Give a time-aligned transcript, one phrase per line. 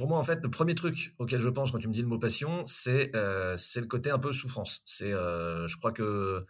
[0.00, 2.08] pour moi, en fait, le premier truc auquel je pense quand tu me dis le
[2.08, 4.80] mot passion, c'est euh, le côté un peu souffrance.
[4.86, 6.46] C'est, euh, je crois que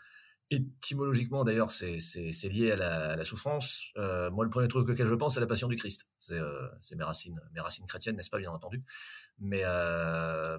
[0.51, 1.99] étymologiquement d'ailleurs, c'est
[2.45, 2.77] lié à
[3.17, 3.91] la, souffrance.
[3.97, 6.07] Euh, moi, le premier truc auquel je pense, c'est la passion du Christ.
[6.21, 6.39] C'est
[6.79, 8.85] c'est mes racines mes racines chrétiennes, n'est-ce pas, bien entendu.
[9.41, 9.65] Mais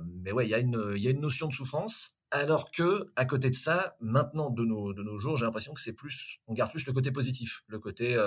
[0.03, 2.17] mais ouais, il y a une y a une notion de souffrance.
[2.29, 5.79] Alors que à côté de ça, maintenant de nos de nos jours, j'ai l'impression que
[5.79, 8.17] c'est plus on garde plus le côté positif, le côté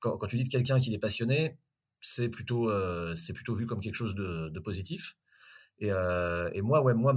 [0.00, 1.56] quand, quand tu dis de quelqu'un qui est passionné,
[2.06, 5.16] c'est plutôt euh, c'est plutôt vu comme quelque chose de, positif.
[5.78, 7.14] Et, euh, et moi, ouais, moi,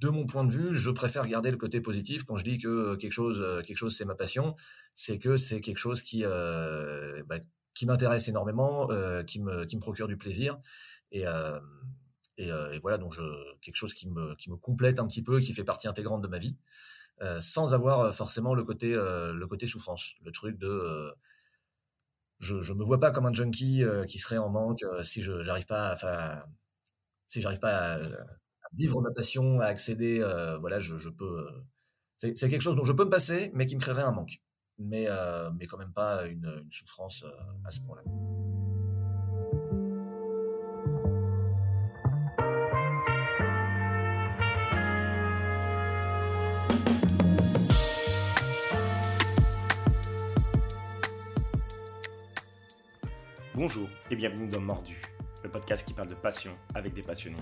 [0.00, 2.94] de mon point de vue, je préfère garder le côté positif quand je dis que
[2.96, 4.54] quelque chose, quelque chose, c'est ma passion,
[4.94, 7.38] c'est que c'est quelque chose qui euh, bah,
[7.74, 10.58] qui m'intéresse énormément, euh, qui me qui me procure du plaisir.
[11.12, 11.58] Et euh,
[12.38, 13.16] et, euh, voilà donc
[13.60, 16.28] quelque chose qui me qui me complète un petit peu, qui fait partie intégrante de
[16.28, 16.56] ma vie,
[17.22, 21.12] euh, sans avoir forcément le côté le côté souffrance, le truc de
[22.38, 25.22] je, je me vois pas comme un junkie euh, qui serait en manque euh, si
[25.22, 26.42] je j'arrive pas enfin
[27.26, 28.26] si j'arrive pas à, à,
[28.76, 31.46] vivre ma passion à accéder euh, voilà je, peux
[32.16, 34.38] c'est quelque chose dont je peux me passer mais qui me créerait un manque
[34.78, 35.06] mais
[35.58, 37.24] mais quand même pas une souffrance
[37.64, 38.55] à ce point-là.
[53.56, 55.00] Bonjour et bienvenue dans Mordu,
[55.42, 57.40] le podcast qui parle de passion avec des passionnés.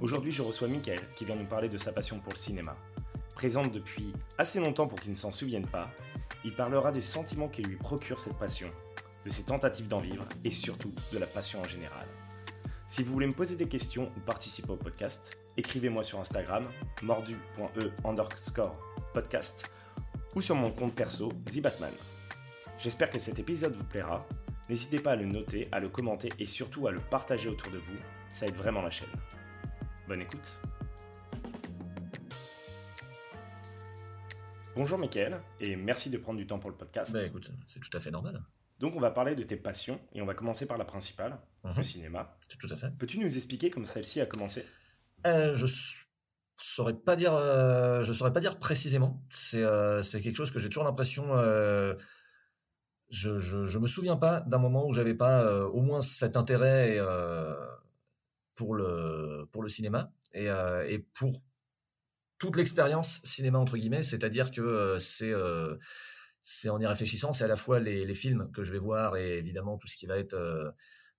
[0.00, 2.76] Aujourd'hui, je reçois Mickaël qui vient nous parler de sa passion pour le cinéma.
[3.34, 5.90] Présente depuis assez longtemps pour qu'il ne s'en souvienne pas,
[6.44, 8.70] il parlera des sentiments qui lui procure cette passion,
[9.24, 12.06] de ses tentatives d'en vivre et surtout de la passion en général.
[12.86, 16.62] Si vous voulez me poser des questions ou participer au podcast, écrivez-moi sur Instagram
[17.02, 18.78] mordu.e underscore
[19.12, 19.68] podcast
[20.36, 21.90] ou sur mon compte perso Zibatman.
[22.78, 24.24] J'espère que cet épisode vous plaira
[24.70, 27.78] N'hésitez pas à le noter, à le commenter et surtout à le partager autour de
[27.78, 27.96] vous,
[28.28, 29.08] ça aide vraiment la chaîne.
[30.06, 30.60] Bonne écoute
[34.76, 37.12] Bonjour Mickaël, et merci de prendre du temps pour le podcast.
[37.12, 38.40] Bah écoute, c'est tout à fait normal.
[38.78, 41.72] Donc on va parler de tes passions, et on va commencer par la principale, Mhm.
[41.76, 42.38] le cinéma.
[42.48, 42.96] C'est tout à fait.
[42.96, 44.64] Peux-tu nous expliquer comment celle-ci a commencé?
[45.26, 45.66] Euh, je
[46.56, 49.20] saurais pas dire, euh, je saurais pas dire précisément.
[49.30, 51.26] C'est euh, c'est quelque chose que j'ai toujours l'impression.
[53.10, 56.96] Je, je me souviens pas d'un moment où j'avais pas euh, au moins cet intérêt
[56.98, 57.56] euh,
[58.54, 61.32] pour le pour le cinéma et euh, et pour
[62.38, 64.04] toute l'expérience cinéma entre guillemets.
[64.04, 65.32] C'est-à-dire que c'est
[66.40, 69.16] c'est en y réfléchissant, c'est à la fois les, les films que je vais voir
[69.16, 70.72] et évidemment tout ce qui va être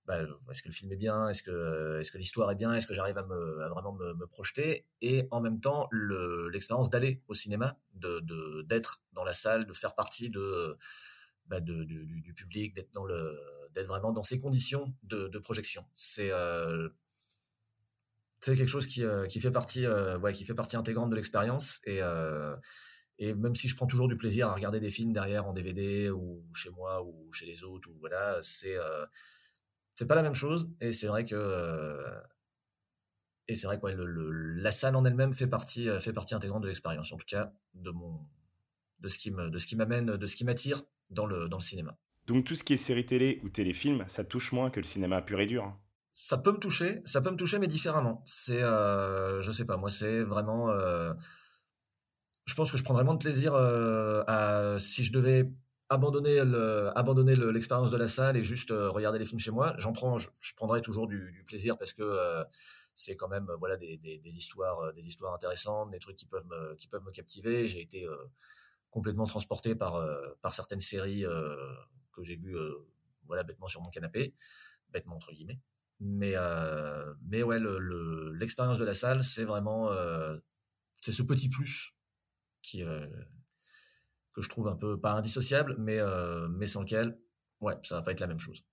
[0.06, 0.18] bah,
[0.50, 2.94] est-ce que le film est bien, est-ce que est-ce que l'histoire est bien, est-ce que
[2.94, 7.34] j'arrive à me à vraiment me, projeter et en même temps le l'expérience d'aller au
[7.34, 10.78] cinéma, de d'être dans la salle, de faire partie de
[11.46, 13.38] bah, de, du, public, d'être dans le
[13.74, 15.84] d'être vraiment dans ces conditions de, projection.
[15.94, 16.88] C'est euh,
[18.40, 21.16] c'est quelque chose qui, euh, qui fait partie euh, ouais, qui fait partie intégrante de
[21.16, 22.00] l'expérience et
[23.18, 26.10] et même si je prends toujours du plaisir à regarder des films derrière en DVD
[26.10, 28.76] ou chez moi ou chez les autres ou voilà, c'est
[29.94, 31.98] c'est pas la même chose et c'est vrai que
[33.48, 36.62] et c'est vrai que le, le, la salle en elle-même fait partie fait partie intégrante
[36.62, 38.26] de l'expérience en tout cas de mon
[39.00, 41.58] de ce qui me de ce qui m'amène de ce qui m'attire dans le dans
[41.58, 41.96] le cinéma.
[42.26, 45.22] Donc tout ce qui est série télé ou téléfilm, ça touche moins que le cinéma
[45.22, 45.64] pur et dur.
[45.64, 45.78] hein.
[46.12, 48.22] Ça peut me toucher, ça peut me toucher mais différemment.
[48.26, 51.14] C'est euh, je sais pas, moi c'est vraiment euh,
[52.44, 55.48] je pense que je prendrais moins de plaisir euh, à si je devais
[55.88, 59.50] abandonner le, abandonner le- l'expérience de la salle et juste euh, regarder les films chez
[59.50, 59.74] moi.
[59.78, 62.02] J'en prends, je, je prendrais toujours du, du plaisir parce que
[62.94, 66.46] c'est quand même voilà des, des, des histoires, des histoires intéressantes, des trucs qui peuvent
[66.46, 67.68] me, qui peuvent me captiver.
[67.68, 68.06] J'ai été
[68.92, 71.56] complètement transporté par euh, par certaines séries euh,
[72.12, 72.74] que j'ai vues euh,
[73.26, 74.34] voilà bêtement sur mon canapé,
[74.90, 75.60] bêtement entre guillemets.
[76.00, 76.34] Mais
[77.22, 79.90] mais ouais, le- le- l'expérience de la salle, c'est vraiment
[80.94, 81.94] c'est ce petit plus
[82.62, 82.82] qui
[84.32, 87.18] que je trouve un peu pas indissociable, mais euh, mais sans lequel,
[87.60, 88.64] ouais, ça va pas être la même chose.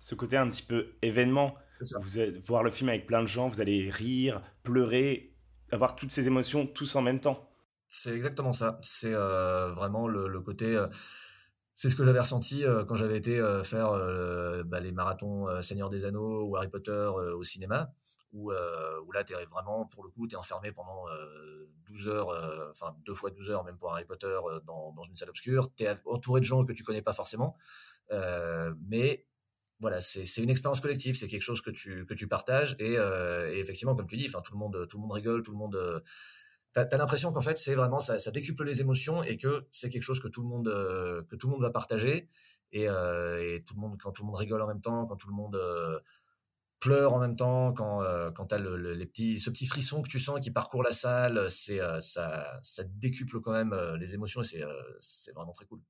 [0.00, 1.54] Ce côté un petit peu événement,
[2.00, 5.34] vous allez voir le film avec plein de gens, vous allez rire, pleurer,
[5.70, 7.48] avoir toutes ces émotions tous en même temps.
[7.96, 8.76] C'est exactement ça.
[8.82, 10.76] C'est euh, vraiment le, côté.
[10.76, 10.88] euh,
[11.74, 13.92] c'est ce que j'avais ressenti euh, quand j'avais été faire
[14.66, 17.92] bah, les marathons Seigneur des Anneaux ou Harry Potter au cinéma,
[18.32, 23.14] où, là, t'es vraiment, pour le coup, t'es enfermé pendant euh, 12 heures, enfin deux
[23.14, 24.36] fois 12 heures même pour Harry Potter
[24.66, 25.72] dans, une salle obscure.
[25.76, 27.56] T'es entouré de gens que tu connais pas forcément,
[28.10, 29.24] mais
[29.78, 32.94] voilà, c'est une expérience collective, c'est quelque chose que tu que tu partages et,
[33.56, 36.02] effectivement, comme tu dis, tout le monde tout le monde rigole, tout le monde
[36.74, 39.88] t'as as, l'impression qu'en fait c'est vraiment ça, ça décuple les émotions et que c'est
[39.88, 42.28] quelque chose que tout le monde euh, que tout le monde va partager.
[42.72, 42.86] Et,
[43.64, 45.56] tout le monde quand tout le monde rigole en même temps, quand tout le monde
[46.80, 48.02] pleure en même temps, quand,
[48.34, 51.48] quand tu as les petits, ce petit frisson que tu sens qui parcourt la salle,
[51.50, 54.64] c'est, ça, ça décuple quand même les émotions et
[54.98, 55.80] c'est, vraiment très cool.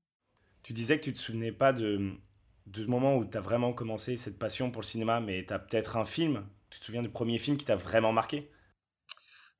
[0.61, 2.19] Tu disais que tu te souvenais pas de,
[2.65, 5.59] du moment où tu as vraiment commencé cette passion pour le cinéma, mais tu as
[5.59, 8.51] peut-être un film, tu te souviens du premier film qui t'a vraiment marqué?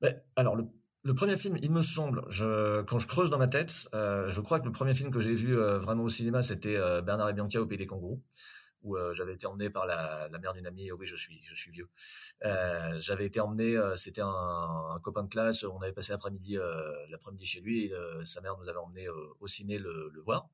[0.00, 0.64] Ben, Alors, le,
[1.14, 4.64] premier film, il me semble, je, quand je creuse dans ma tête, je crois que
[4.64, 7.78] le premier film que j'ai vu vraiment au cinéma, c'était Bernard et Bianca au Pays
[7.78, 8.22] des Kangourous
[8.86, 10.90] où euh, j'avais été emmené par la, mère d'une amie.
[10.92, 11.88] oui, je suis, je suis vieux.
[12.44, 13.76] Euh, j'avais été emmené.
[13.76, 15.64] Euh, c'était un, copain de classe.
[15.64, 16.56] On avait passé l'après-midi,
[17.10, 17.92] l'après-midi chez lui.
[18.24, 19.08] Sa mère nous avait emmené
[19.40, 20.48] au ciné le, voir.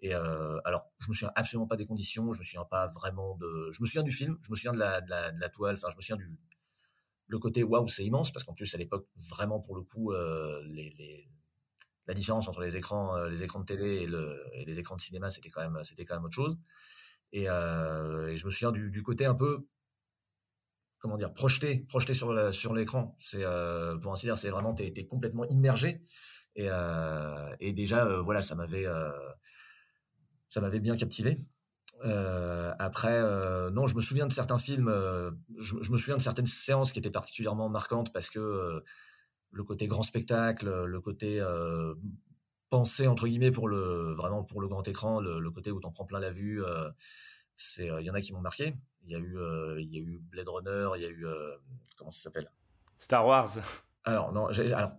[0.00, 2.32] Et alors, je me souviens absolument pas des conditions.
[2.32, 3.70] Je me souviens pas vraiment de.
[3.72, 4.38] Je me souviens du film.
[4.42, 5.74] Je me souviens de la, de la, toile.
[5.74, 6.30] Enfin, je me souviens du
[7.32, 11.26] le côté waouh, c'est immense parce qu'en plus à l'époque, vraiment pour le coup, les,
[12.06, 15.00] la différence entre les écrans, les écrans de télé et, le, et les écrans de
[15.00, 16.58] cinéma, c'était quand même, c'était quand même autre chose.
[17.32, 19.66] Et, euh, je me souviens du, côté un peu,
[20.98, 23.16] comment dire, projeté, projeté sur l'écran.
[23.18, 26.02] C'est euh, pour ainsi dire, c'est vraiment t'es es complètement immergé.
[26.54, 29.10] Et, euh, et déjà, euh, voilà, ça m'avait euh,
[30.48, 31.36] ça m'avait bien captivé.
[32.04, 34.90] Euh, après, euh, non, je me souviens de certains films,
[35.58, 38.82] je, je, me souviens de certaines séances qui étaient particulièrement marquantes parce que
[39.50, 41.40] le côté grand spectacle, le côté
[42.72, 46.06] pensé entre guillemets pour le vraiment pour le grand écran, le, côté où t'en prends
[46.06, 46.64] plein la vue.
[46.64, 46.90] Euh,
[47.54, 48.74] c'est il y en a qui m'ont marqué.
[49.04, 51.26] Il y a eu euh, il y a eu Blade Runner, il y a eu
[51.26, 51.54] euh,
[51.98, 52.50] comment ça s'appelle?
[52.98, 53.58] Star Wars.
[54.04, 54.92] Alors non, alors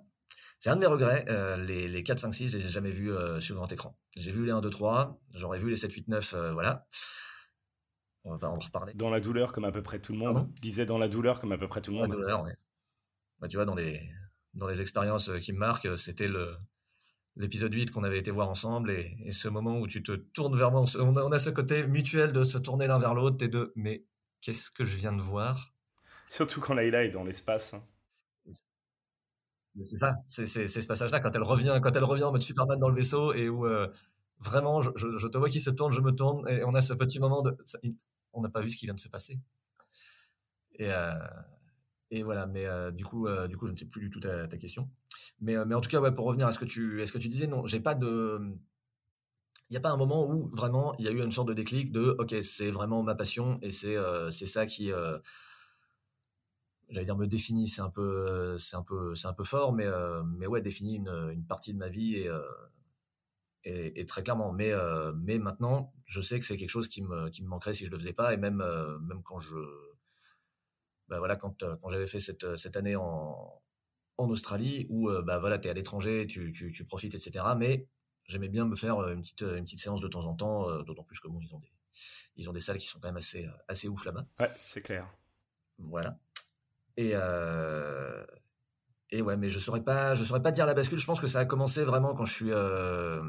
[0.64, 1.26] c'est un de mes regrets.
[1.58, 3.12] les, les 4, 5, 6, je les ai jamais vus
[3.42, 3.98] sur grand écran.
[4.16, 6.88] J'ai vu les 1, 2, 3, j'aurais vu les 7, 8, 9, voilà.
[8.24, 8.94] On va en reparler.
[8.94, 10.50] Dans la douleur, comme à peu près tout le monde.
[10.56, 12.08] Je disais dans la douleur, comme à peu près tout le monde.
[12.10, 12.52] La douleur, oui.
[13.40, 14.10] Bah, tu vois, dans les,
[14.54, 16.56] dans les expériences qui me marquent, c'était le,
[17.36, 20.72] l'épisode 8 qu'on avait été voir ensemble et, ce moment où tu te tournes vers
[20.72, 24.06] moi, on a, ce côté mutuel de se tourner l'un vers l'autre et de mais
[24.42, 25.74] qu'est-ce que je viens de voir?
[26.30, 27.76] Surtout quand Layla est dans l'espace.
[29.82, 32.90] C'est ça, c'est ce passage-là quand elle revient, quand elle revient en mode Superman dans
[32.90, 33.88] le vaisseau et où euh,
[34.40, 37.20] vraiment je, te vois qui se tourne, je me tourne et on a ce petit
[37.20, 37.58] moment de,
[38.34, 39.40] on n'a pas vu ce qui vient de se passer.
[40.76, 41.14] Et, euh,
[42.12, 44.48] et voilà, mais euh, du coup, du coup, je ne sais plus du tout ta
[44.58, 44.90] question.
[45.42, 47.18] Mais, mais en tout cas, ouais, pour revenir à ce que tu, à ce que
[47.18, 48.42] tu disais, non, j'ai pas de.
[49.70, 51.54] Il n'y a pas un moment où vraiment il y a eu une sorte de
[51.54, 53.98] déclic de OK, c'est vraiment ma passion et c'est
[54.30, 54.92] c'est ça qui.
[56.94, 59.74] Euh, j'allais dire me définit, c'est un peu, c'est un peu, c'est un peu fort,
[59.74, 59.88] mais,
[60.38, 62.30] mais ouais, définit une, une, partie de ma vie et,
[63.64, 64.54] et, et très clairement.
[64.54, 64.72] Mais,
[65.16, 67.92] mais maintenant, je sais que c'est quelque chose qui me, qui me manquerait si je
[67.92, 68.64] le faisais pas, et même,
[69.02, 69.56] même quand je,
[71.10, 73.64] ben voilà, quand, quand j'avais fait cette, cette année en,
[74.18, 77.46] en Australie où euh, bah voilà, tu es à l'étranger, tu, tu, tu, profites, etc.
[77.58, 77.88] Mais
[78.26, 80.84] j'aimais bien me faire euh, une petite, une petite séance de temps en temps, euh,
[80.84, 81.72] d'autant plus que bon, ils ont des,
[82.36, 84.26] ils ont des salles qui sont quand même assez, assez ouf là-bas.
[84.40, 85.10] Ouais, c'est clair.
[85.80, 86.18] Voilà.
[86.98, 88.24] Et, euh,
[89.12, 91.00] et ouais, mais je saurais pas, je saurais pas dire la bascule.
[91.00, 93.22] Je pense que ça a commencé vraiment quand je suis, euh,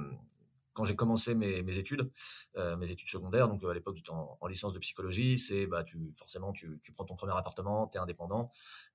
[0.75, 2.11] quand j'ai commencé mes, mes études,
[2.57, 5.67] euh, mes études secondaires, donc euh, à l'époque j'étais en, en, licence de psychologie, c'est
[5.67, 8.51] bah tu forcément tu, tu prends ton premier appartement, tu es indépendant.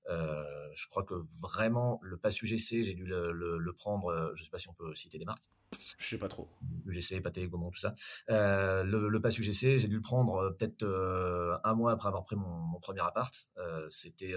[0.08, 0.44] Euh,
[0.74, 4.44] je crois que vraiment le pass UGC, j'ai dû le, le, le, prendre, euh, je
[4.44, 5.42] sais pas si on peut citer des marques.
[5.98, 6.48] Je sais pas trop.
[6.86, 7.94] UGC, Pathé, Gaumont, tout ça.
[8.30, 10.84] Euh, le, le pass UGC, j'ai dû le prendre euh, peut-être
[11.64, 13.34] un mois après avoir pris mon, mon premier appart.
[13.88, 14.34] C'était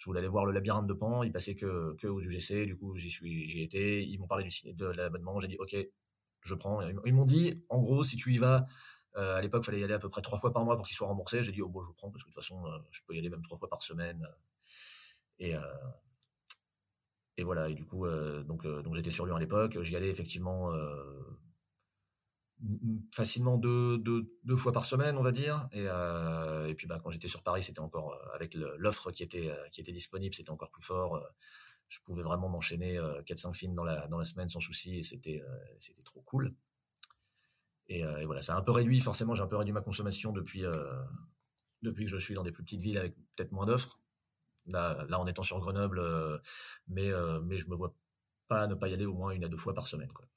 [0.00, 2.74] je voulais aller voir le labyrinthe de Pan, il passait que, que aux UGC, du
[2.74, 5.76] coup j'y suis, j'y étais, ils m'ont parlé du ciné, de l'abonnement, j'ai dit ok,
[6.40, 6.80] je prends.
[7.04, 8.66] Ils m'ont dit, en gros, si tu y vas,
[9.16, 10.86] euh, à l'époque, il fallait y aller à peu près trois fois par mois pour
[10.86, 11.42] qu'il soit remboursé.
[11.42, 13.18] J'ai dit, oh bon, je prends parce que de toute façon, euh, je peux y
[13.18, 14.26] aller même trois fois par semaine.
[15.38, 15.60] Et, euh,
[17.36, 17.68] et voilà.
[17.68, 19.80] Et du coup, donc, donc j'étais sur Lyon à l'époque.
[19.82, 20.72] J'y allais effectivement
[23.10, 25.68] facilement deux, deux, fois par semaine, on va dire.
[25.72, 29.80] Et, et puis, bah, quand j'étais sur Paris, c'était encore avec l'offre qui était qui
[29.80, 31.20] était disponible, c'était encore plus fort
[31.90, 35.02] je pouvais vraiment m'enchaîner 4-5 euh, films dans la, dans la semaine sans souci et
[35.02, 36.54] c'était euh, c'était trop cool.
[37.88, 39.80] Et, euh, et, voilà, ça a un peu réduit, forcément, j'ai un peu réduit ma
[39.80, 40.62] consommation depuis,
[41.82, 43.98] depuis que je suis dans des plus petites villes avec peut-être moins d'offres.
[44.66, 46.00] Là, là, en étant sur Grenoble,
[46.86, 47.10] mais,
[47.42, 47.92] mais je me vois
[48.46, 50.12] pas ne pas y aller au moins une à deux fois par semaine.
[50.12, 50.28] Quoi.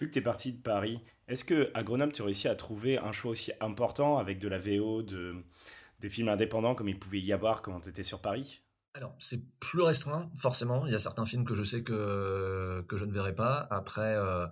[0.00, 2.96] Vu que tu es parti de Paris, est-ce que à Grenoble, tu réussis à trouver
[2.96, 5.44] un choix aussi important avec de la VO, de,
[6.00, 8.62] des films indépendants comme il pouvait y avoir quand tu étais sur Paris?
[8.96, 10.86] Alors, c'est plus restreint, forcément.
[10.86, 13.66] Il y a certains films que je sais que, que je ne verrai pas.
[13.70, 14.46] Après, euh,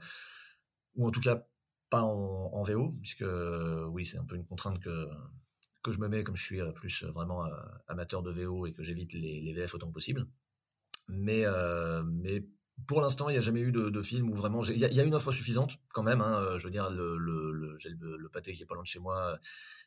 [0.97, 1.47] ou en tout cas,
[1.89, 3.25] pas en, VO, puisque
[3.89, 5.09] oui, c'est un peu une contrainte que,
[5.83, 7.51] que je me mets, comme je suis euh, plus vraiment euh,
[7.89, 10.27] amateur de VO et que j'évite les, les, VF autant que possible.
[11.09, 11.45] Mais,
[12.07, 12.45] mais
[12.87, 14.63] pour l'instant, il n'y a jamais eu de, film où vraiment.
[14.63, 16.21] Il y, a une offre suffisante quand même.
[16.21, 18.99] Hein, je veux dire, le, le, j'ai le, pâté qui est pas loin de chez
[18.99, 19.39] moi,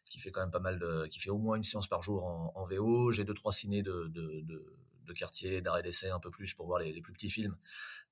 [0.10, 2.24] qui fait quand même pas mal de, qui fait au moins une séance par jour
[2.25, 3.12] en, VO.
[3.12, 6.79] J'ai deux trois ciné de, de, de, quartier, d'arrêt d'essai un peu plus pour voir
[6.79, 7.56] les, plus petits films.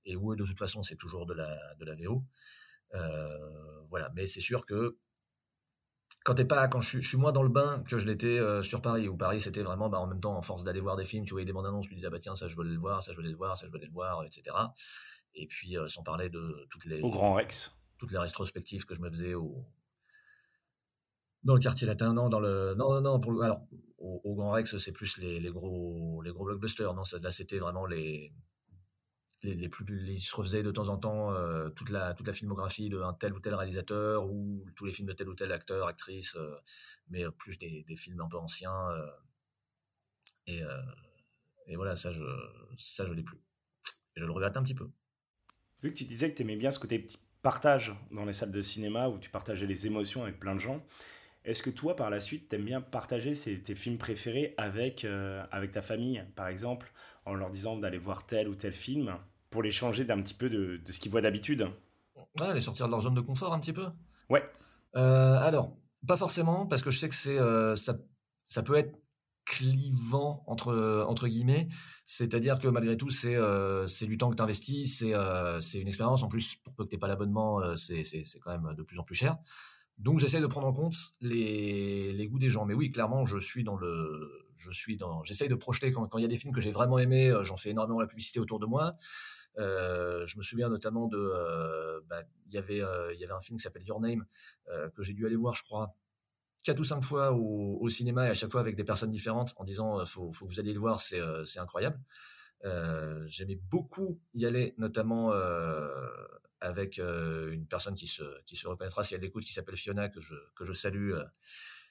[0.05, 2.23] Et où de toute façon, c'est toujours de la de la VO.
[2.93, 4.97] Euh, voilà, mais c'est sûr que
[6.25, 8.81] quand t'es pas, quand je, suis moins dans le bain que je l'étais euh, sur
[8.81, 11.23] Paris, où Paris c'était vraiment, bah, en même temps, en force d'aller voir des films,
[11.23, 13.11] tu voyais des bandes annonces, tu disais, bah tiens, ça je veux le voir, ça
[13.11, 14.55] je veux le voir, ça je veux le voir, etc.
[15.35, 16.99] Et puis, euh, sans parler de toutes les.
[17.01, 17.75] Au Grand Rex.
[17.99, 19.65] Toutes les rétrospectives que je me faisais au,
[21.43, 23.61] dans le quartier latin, non, dans le, non, non, pour, alors,
[23.99, 27.59] au, Grand Rex, c'est plus les, les, gros, les gros blockbusters, non, ça, là, c'était
[27.59, 28.33] vraiment les,
[29.53, 32.89] les, plus, ils se refaisaient de temps en temps euh, toute la toute la filmographie
[32.89, 36.35] d'un tel ou tel réalisateur ou tous les films de tel ou tel acteur, actrice,
[36.35, 36.55] euh,
[37.09, 38.89] mais plus des, films un peu anciens.
[38.91, 39.05] Euh,
[40.47, 40.61] et,
[41.67, 42.23] et voilà, ça je
[42.77, 43.39] ça je l'ai plus.
[44.15, 44.89] je le regrette un petit peu.
[45.83, 47.07] Vu que tu disais que tu aimais bien ce côté
[47.41, 50.83] partage dans les salles de cinéma où tu partageais les émotions avec plein de gens.
[51.43, 55.05] Est-ce que toi, par la suite, tu aimes bien partager tes films préférés avec,
[55.51, 56.91] avec ta famille, par exemple,
[57.25, 59.15] en leur disant d'aller voir tel ou tel film?
[59.55, 61.69] Pour les changer d'un petit peu de, ce qu'ils voient d'habitude.
[62.41, 63.87] Ouais, les sortir de leur zone de confort un petit peu.
[64.29, 64.43] Ouais.
[64.97, 67.95] Euh, alors, pas forcément, parce que je sais que c'est euh, ça,
[68.47, 68.99] ça peut être
[69.45, 71.67] clivant entre entre guillemets
[72.07, 75.13] c'est-à-dire que malgré tout c'est euh, c'est du temps que tu investis c'est
[75.61, 78.73] c'est une expérience en plus pour peu que tu pas l'abonnement c'est c'est quand même
[78.73, 79.37] de plus en plus cher
[79.99, 83.37] donc j'essaie de prendre en compte les, les goûts des gens mais oui clairement je
[83.37, 86.51] suis dans le je suis dans j'essaie de projeter quand il y a des films
[86.51, 88.95] que j'ai vraiment aimés j'en fais énormément la publicité autour de moi
[89.57, 93.39] euh, je me souviens notamment de, euh, bah, il y avait, euh, y avait un
[93.39, 94.25] film qui s'appelle Your Name
[94.95, 95.95] que j'ai dû aller voir, je crois,
[96.63, 99.63] quatre ou cinq fois au, cinéma et à chaque fois avec des personnes différentes en
[99.63, 101.99] disant faut, faut que vous alliez le voir, c'est c'est incroyable.
[103.25, 105.31] J'aimais beaucoup y aller, notamment
[106.61, 110.19] avec une personne qui se qui se reconnaîtra si elle écoute, qui s'appelle Fiona que
[110.19, 111.13] je que je salue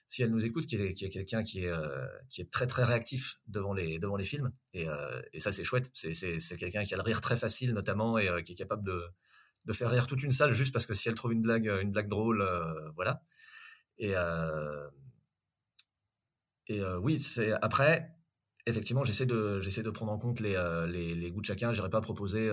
[0.07, 2.67] si elle nous écoute, qui est, qui est quelqu'un qui est euh, qui est très
[2.67, 5.91] très réactif devant les devant les films et, euh, ça c'est chouette.
[5.95, 9.03] C'est quelqu'un qui a le rire très facile notamment et euh, qui est capable de
[9.65, 11.91] de faire rire toute une salle juste parce que si elle trouve une blague une
[11.91, 12.47] blague drôle,
[12.95, 13.23] voilà.
[13.99, 14.13] Et
[16.69, 17.25] et oui,
[17.63, 18.11] après
[18.67, 20.55] effectivement j'essaie de de prendre en compte les
[20.89, 21.73] les, les goûts de chacun.
[21.73, 22.51] J'irai pas proposer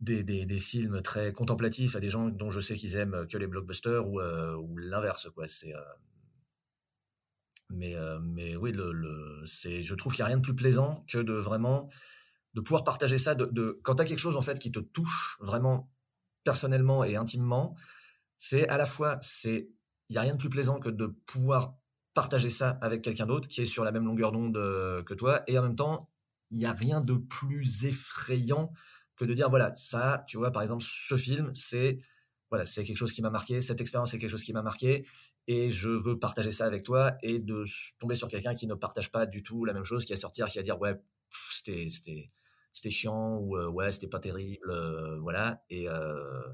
[0.00, 4.08] des, films très contemplatifs à des gens dont je sais qu'ils aiment que les blockbusters
[4.08, 5.48] ou, euh, l'inverse quoi.
[5.48, 5.80] C'est euh...
[7.70, 8.72] mais euh, mais oui
[9.46, 11.88] c'est je trouve qu'il y a rien de plus plaisant que de vraiment
[12.54, 15.90] de pouvoir partager ça de, quand t'as quelque chose en fait qui te touche vraiment
[16.44, 17.74] personnellement et intimement
[18.36, 19.70] c'est à la fois c'est
[20.08, 21.76] il y a rien de plus plaisant que de pouvoir
[22.14, 24.54] partager ça avec quelqu'un d'autre qui est sur la même longueur d'onde
[25.04, 26.08] que toi et en même temps
[26.50, 28.72] il y a rien de plus effrayant
[29.18, 31.98] que de dire voilà ça tu vois par exemple ce film c'est
[32.50, 35.04] voilà c'est quelque chose qui m'a marqué cette expérience c'est quelque chose qui m'a marqué
[35.48, 37.64] et je veux partager ça avec toi et de
[37.98, 40.46] tomber sur quelqu'un qui ne partage pas du tout la même chose qui va sortir
[40.46, 40.98] qui va dire ouais
[41.50, 42.30] c'était c'était
[42.72, 46.48] c'était chiant ou euh, ouais c'était pas terrible euh, voilà et euh,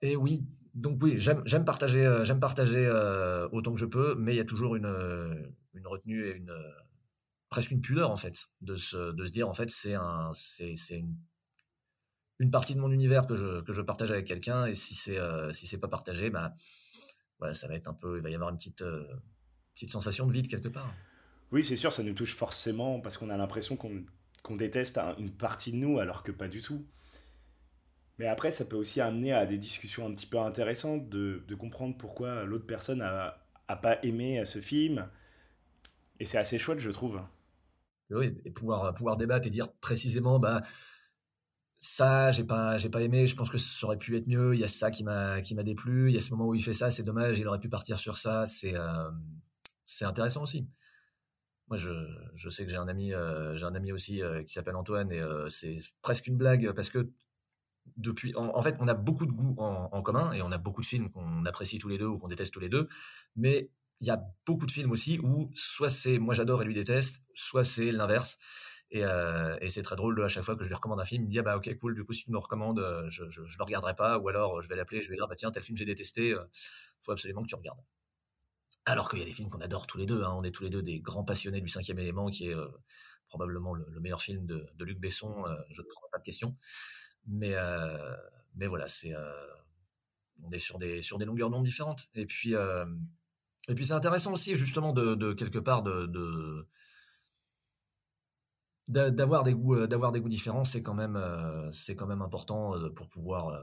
[0.00, 0.42] et oui
[0.74, 2.88] donc oui j'aime j'aime partager j'aime partager
[3.52, 6.52] autant que je peux mais il y a toujours une une retenue et une
[7.56, 10.74] presque une pudeur en fait de se, de se dire en fait c'est un c'est
[10.90, 11.16] une,
[12.38, 15.18] une partie de mon univers que je, que je partage avec quelqu'un et si c'est
[15.18, 16.52] euh, si c'est pas partagé bah
[17.40, 19.06] ouais, ça va être un peu il va y avoir une petite euh,
[19.72, 20.92] petite sensation de vide quelque part.
[21.50, 24.04] Oui, c'est sûr, ça nous touche forcément parce qu'on a l'impression qu'on
[24.42, 26.84] qu'on déteste une partie de nous alors que pas du tout.
[28.18, 31.54] Mais après, ça peut aussi amener à des discussions un petit peu intéressantes de, de
[31.54, 35.08] comprendre pourquoi l'autre personne a, a pas aimé ce film.
[36.20, 37.20] Et c'est assez chouette, je trouve
[38.10, 40.60] et pouvoir pouvoir débattre et dire précisément bah
[41.78, 44.60] ça j'ai pas j'ai pas aimé je pense que ça aurait pu être mieux il
[44.60, 46.62] y a ça qui m'a qui m'a déplu il y a ce moment où il
[46.62, 49.10] fait ça c'est dommage il aurait pu partir sur ça c'est euh,
[49.86, 50.68] c'est intéressant aussi.
[51.68, 51.90] Moi je,
[52.34, 55.10] je sais que j'ai un ami euh, j'ai un ami aussi euh, qui s'appelle Antoine
[55.10, 57.10] et c'est presque une blague parce que
[57.96, 60.80] depuis en, fait on a beaucoup de goûts en, en, commun et on a beaucoup
[60.80, 62.88] de films qu'on apprécie tous les deux ou qu'on déteste tous les deux
[63.36, 63.70] mais
[64.00, 67.22] il y a beaucoup de films aussi où soit c'est moi j'adore et lui déteste,
[67.34, 68.38] soit c'est l'inverse.
[68.90, 71.26] Et, euh, c'est très drôle à chaque fois que je lui recommande un film, il
[71.26, 73.40] me dit ah bah ok cool du coup si tu me recommandes euh, je, je,
[73.40, 75.76] le regarderai pas ou alors je vais l'appeler je vais dire bah tiens tel film
[75.76, 76.44] j'ai détesté euh,
[77.00, 77.80] faut absolument que tu regardes.
[78.84, 80.62] Alors qu'il y a des films qu'on adore tous les deux, hein, on est tous
[80.62, 82.68] les deux des grands passionnés du cinquième élément qui est euh,
[83.26, 86.56] probablement le, le, meilleur film de, Luc Besson, je ne prends pas de question.
[87.26, 87.54] Mais
[88.54, 89.12] mais voilà c'est
[90.44, 92.54] on est sur des sur des longueurs d'onde différentes et puis
[93.68, 96.66] et puis c'est intéressant aussi justement de, quelque part de,
[98.88, 101.20] d'avoir des goûts d'avoir des goûts différents c'est quand même
[101.72, 103.60] c'est quand même important pour pouvoir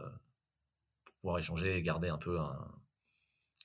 [1.06, 2.38] pour pouvoir échanger et garder un peu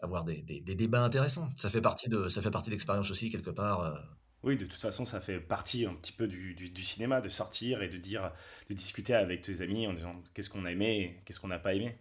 [0.01, 3.31] avoir des, des, débats intéressants ça fait partie de ça fait partie de l'expérience aussi
[3.31, 3.93] quelque part
[4.45, 7.83] oui, de toute façon, ça fait partie un petit peu du, du, cinéma, de sortir
[7.83, 8.33] et de dire,
[8.71, 11.75] de discuter avec tes amis en disant qu'est-ce qu'on a aimé, qu'est-ce qu'on n'a pas
[11.75, 11.99] aimé.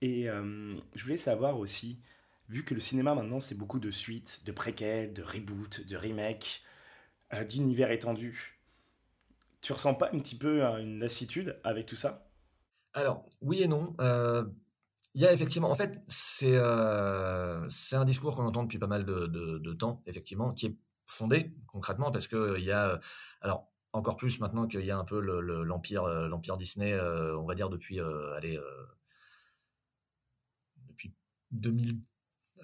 [0.00, 2.00] Et je voulais savoir aussi,
[2.48, 6.62] vu que le cinéma maintenant c'est beaucoup de suites, de préquels, de reboots, de remakes,
[7.34, 8.60] euh, d'univers étendu,
[9.62, 12.28] tu ressens pas un petit peu une lassitude avec tout ça?
[12.94, 13.94] Alors, oui et non.
[14.00, 14.44] Euh,
[15.14, 18.86] il y a effectivement, en fait, c'est euh, c'est un discours qu'on entend depuis pas
[18.86, 23.00] mal de, de, temps, effectivement, qui est fondé concrètement parce que il y a,
[23.40, 27.68] alors encore plus maintenant qu'il y a un peu l'empire l'empire Disney, on va dire
[27.70, 28.58] depuis, allez,
[30.88, 31.14] depuis
[31.52, 32.00] 2000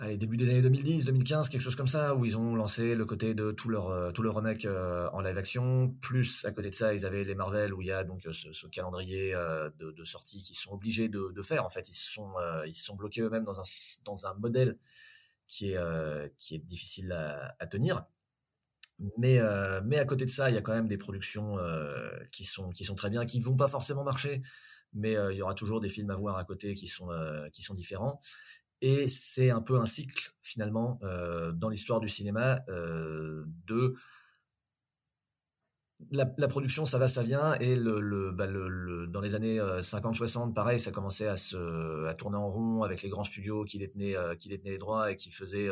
[0.01, 3.05] allez, début des années 2010, 2015, quelque chose comme ça, où ils ont lancé le
[3.05, 5.91] côté de tout leur, euh, tout leur remake euh, en live action.
[6.01, 8.33] Plus, à côté de ça, ils avaient les Marvel, où il y a donc euh,
[8.33, 11.65] ce, calendrier de, de sortie qu'ils sont obligés de, faire.
[11.65, 12.33] En fait, ils sont,
[12.67, 13.63] ils sont bloqués eux-mêmes dans un,
[14.05, 14.77] dans un modèle
[15.47, 18.05] qui est, qui est difficile à, à tenir.
[19.17, 19.39] Mais,
[19.85, 21.57] mais à côté de ça, il y a quand même des productions
[22.33, 24.43] qui, sont, qui sont très bien, qui vont pas forcément marcher,
[24.93, 27.09] mais il y aura toujours des films à voir à côté qui sont,
[27.53, 28.21] qui sont différents.
[28.81, 33.95] Et c'est un peu un cycle, finalement, euh, dans l'histoire du cinéma, euh, de
[36.13, 38.47] la, production, ça va, ça vient, et le, bah,
[39.09, 43.03] dans les années 50-60, euh, pareil, ça commençait à se à tourner en rond avec
[43.03, 45.69] les grands studios qui détenaient, qui les droits et qui faisaient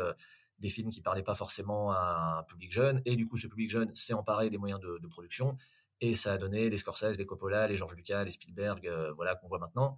[0.59, 3.69] des films qui parlaient pas forcément à un public jeune, et du coup, ce public
[3.69, 5.55] jeune s'est emparé des moyens de, de, production,
[6.01, 9.47] et ça a donné les Scorsese, les Coppola, les George Lucas, les Spielberg, voilà, qu'on
[9.47, 9.97] voit maintenant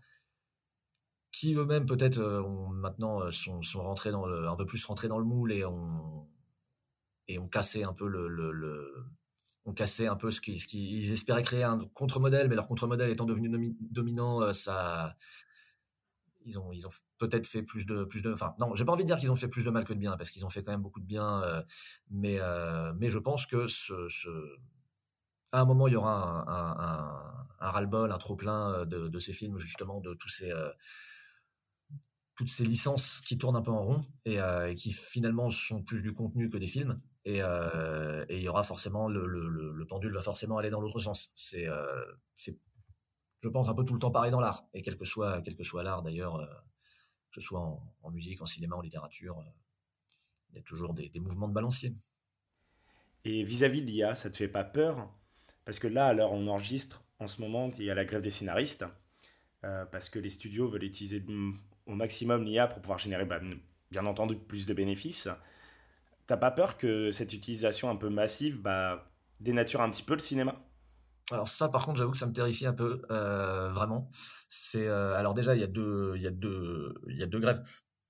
[1.39, 2.43] qui eux-mêmes peut-être euh,
[2.73, 5.63] maintenant euh, sont, sont rentrés dans le, un peu plus rentrés dans le moule et
[5.63, 6.27] ont
[7.29, 9.05] et ont cassé un peu le, le,
[9.63, 13.73] ont cassé un peu ce qu'ils espéraient créer un contre-modèle mais leur contre-modèle étant devenu
[13.79, 15.15] dominant euh, ça
[16.45, 19.03] ils ont ils ont peut-être fait plus de plus de enfin non j'ai pas envie
[19.03, 20.61] de dire qu'ils ont fait plus de mal que de bien parce qu'ils ont fait
[20.61, 21.41] quand même beaucoup de bien
[22.09, 22.37] mais
[22.99, 23.93] mais je pense que ce,
[25.51, 29.57] à un moment, il y aura un, un, ras-le-bol, un trop-plein de, de, ces films,
[29.57, 30.53] justement, de tous ces,
[32.39, 36.01] toutes ces licences qui tournent un peu en rond euh, et, qui finalement sont plus
[36.01, 36.97] du contenu que des films.
[37.25, 41.33] Et, euh, il y aura forcément le, le, pendule va forcément aller dans l'autre sens.
[41.35, 42.05] C'est, euh,
[43.43, 45.63] je pense un peu tout le temps pareil dans l'art et quel que soit que
[45.65, 46.39] soit l'art d'ailleurs,
[47.33, 49.43] que ce soit en, musique, en cinéma, en littérature,
[50.51, 51.93] il y a toujours des, mouvements de balancier.
[53.25, 55.13] Et vis-à-vis de l'IA, ça te fait pas peur?
[55.65, 58.31] Parce que là, où on enregistre, en ce moment, il y a la grève des
[58.31, 58.85] scénaristes.
[59.61, 61.19] parce que les studios veulent utiliser
[61.89, 63.39] au maximum l'IA pour pouvoir générer, bah,
[63.91, 65.27] bien entendu, plus de bénéfices.
[66.27, 70.19] T'as pas peur que cette utilisation un peu massive bah, dénature un petit peu le
[70.19, 70.55] cinéma?
[71.31, 74.09] Alors ça, par contre, j'avoue que ça me terrifie un peu, euh, vraiment.
[74.47, 77.27] C'est euh, alors déjà, il y a deux, il y a deux, il y a
[77.27, 77.61] deux grèves.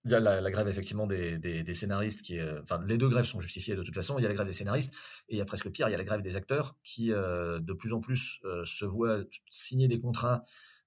[0.06, 3.26] Il y a la, grève effectivement des, des, scénaristes qui, euh, enfin, les deux grèves
[3.26, 4.18] sont justifiées de toute façon.
[4.18, 4.94] Il y a la grève des scénaristes
[5.28, 7.74] et il y a presque pire, il y a la grève des acteurs qui, de
[7.74, 10.42] plus en plus, se voient signer des contrats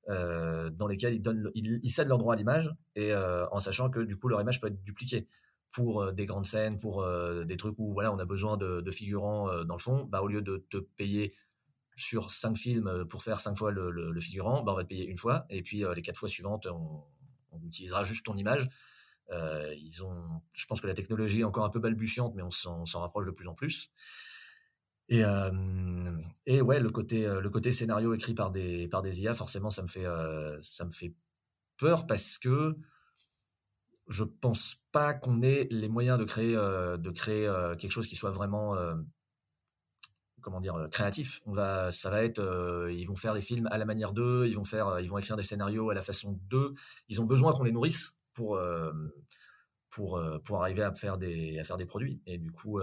[0.08, 3.88] euh, dans lesquels ils, donnent, ils, cèdent leur droit à l'image et euh, en sachant
[3.88, 5.28] que du coup leur image peut être dupliquée
[5.72, 7.06] pour euh, des grandes scènes, pour
[7.44, 10.42] des trucs où voilà on a besoin de, figurants dans le fond, bah au lieu
[10.42, 11.32] de te payer
[11.94, 15.18] sur cinq films pour faire cinq fois le, figurant, bah on va te payer une
[15.18, 17.04] fois et puis les quatre fois suivantes on,
[17.52, 18.68] on, utilisera juste ton image.
[19.30, 23.00] Ils ont, je pense que la technologie est encore un peu balbutiante, mais on s'en
[23.00, 23.92] rapproche de plus en plus.
[26.46, 29.82] Et, ouais, le côté, le côté scénario écrit par des, par des IA, forcément, ça
[29.82, 30.06] me fait,
[30.60, 31.14] ça me fait
[31.76, 32.76] peur parce que
[34.08, 38.30] je pense pas qu'on ait les moyens de créer, de créer quelque chose qui soit
[38.30, 38.74] vraiment,
[40.40, 41.40] comment dire, créatif.
[41.46, 44.56] On va, ça va être, ils vont faire des films à la manière d'eux, ils
[44.56, 46.74] vont faire, ils vont écrire des scénarios à la façon d'eux.
[47.08, 48.58] Ils ont besoin qu'on les nourrisse pour,
[49.90, 52.22] pour, pour arriver à faire des, à faire des produits.
[52.26, 52.80] Et du coup,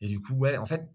[0.00, 0.90] et du coup, ouais, en fait,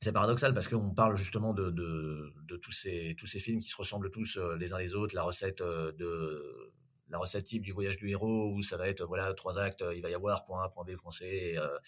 [0.00, 3.76] c'est paradoxal parce qu'on parle justement de, de, tous, ces, tous ces films qui se
[3.76, 6.72] ressemblent tous euh, les uns les autres, la recette euh, de
[7.08, 10.02] la recette type du voyage du héros où ça va être voilà trois actes, il
[10.02, 11.78] va y avoir point A, point B, C et, euh,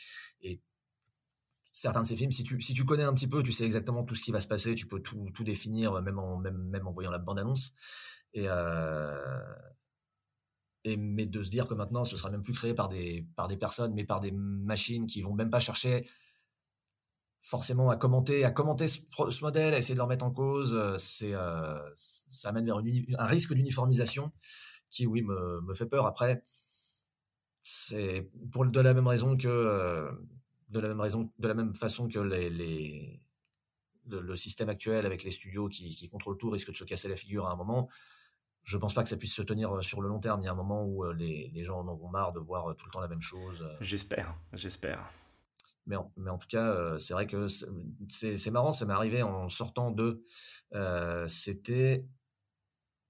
[1.73, 4.03] certains de ces films, si tu, si tu connais un petit peu, tu sais exactement
[4.03, 6.87] tout ce qui va se passer, tu peux tout, tout définir même en, même, même
[6.87, 7.75] en voyant la bande-annonce.
[8.33, 9.43] Et, euh,
[10.87, 13.49] et, mais de se dire que maintenant, ce sera même plus créé par des, par
[13.49, 16.07] des personnes, mais par des machines qui vont même pas chercher
[17.41, 19.01] forcément à commenter, à commenter ce,
[19.43, 22.79] modèle, à essayer de le remettre en cause, euh, c'est, euh, ça amène vers
[23.19, 24.33] un risque d'uniformisation
[24.91, 26.07] qui, oui, me, me, fait peur.
[26.07, 26.43] Après,
[27.63, 30.11] c'est pour de la même raison que, euh,
[30.71, 33.21] de la même raison, de la même façon que les,
[34.09, 37.17] le, système actuel avec les studios qui, qui, contrôlent tout risque de se casser la
[37.17, 37.89] figure à un moment.
[38.67, 40.43] Je pense pas que ça puisse se tenir sur le long terme.
[40.43, 42.85] Il y a un moment où les, les gens en auront marre de voir tout
[42.85, 43.65] le temps la même chose.
[43.81, 45.09] J'espère, j'espère.
[45.87, 49.49] Mais en, mais en, tout cas, c'est vrai que c'est marrant, ça m'est arrivé en
[49.49, 50.25] sortant de.
[50.75, 52.05] Euh, c'était.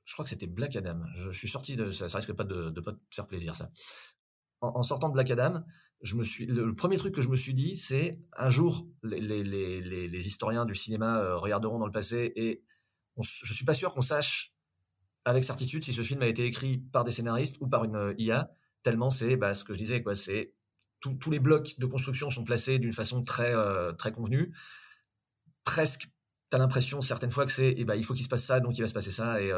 [0.05, 1.03] Je crois que c'était Black Adam.
[1.15, 1.91] Je, suis sorti de.
[1.91, 3.69] Ça, ça risque pas de, de pas te faire plaisir, ça
[4.61, 5.63] en, sortant de Black Adam,
[6.03, 9.21] je me suis, le, premier truc que je me suis dit, c'est un jour, les,
[9.21, 12.65] les, les, les, historiens du cinéma euh, regarderont dans le passé et
[13.19, 14.56] je suis pas sûr qu'on sache
[15.27, 18.15] avec certitude si ce film a été écrit par des scénaristes ou par une euh,
[18.17, 18.51] IA,
[18.83, 20.55] tellement c'est bah, ce que je disais, quoi, c'est
[21.01, 24.53] tous les blocs de construction sont placés d'une façon très, euh, très convenue.
[25.63, 26.09] Presque,
[26.51, 28.61] tu as l'impression certaines fois que c'est, eh ben, il faut qu'il se passe ça,
[28.61, 29.53] donc il va se passer ça, et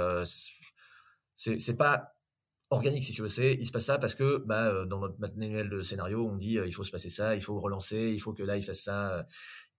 [1.36, 2.18] c'est pas
[2.70, 5.18] organique si tu veux c'est il se passe ça parce que bah, euh, dans notre
[5.18, 8.18] manuel de scénario on dit euh, il faut se passer ça il faut relancer il
[8.18, 9.24] faut que là il fasse ça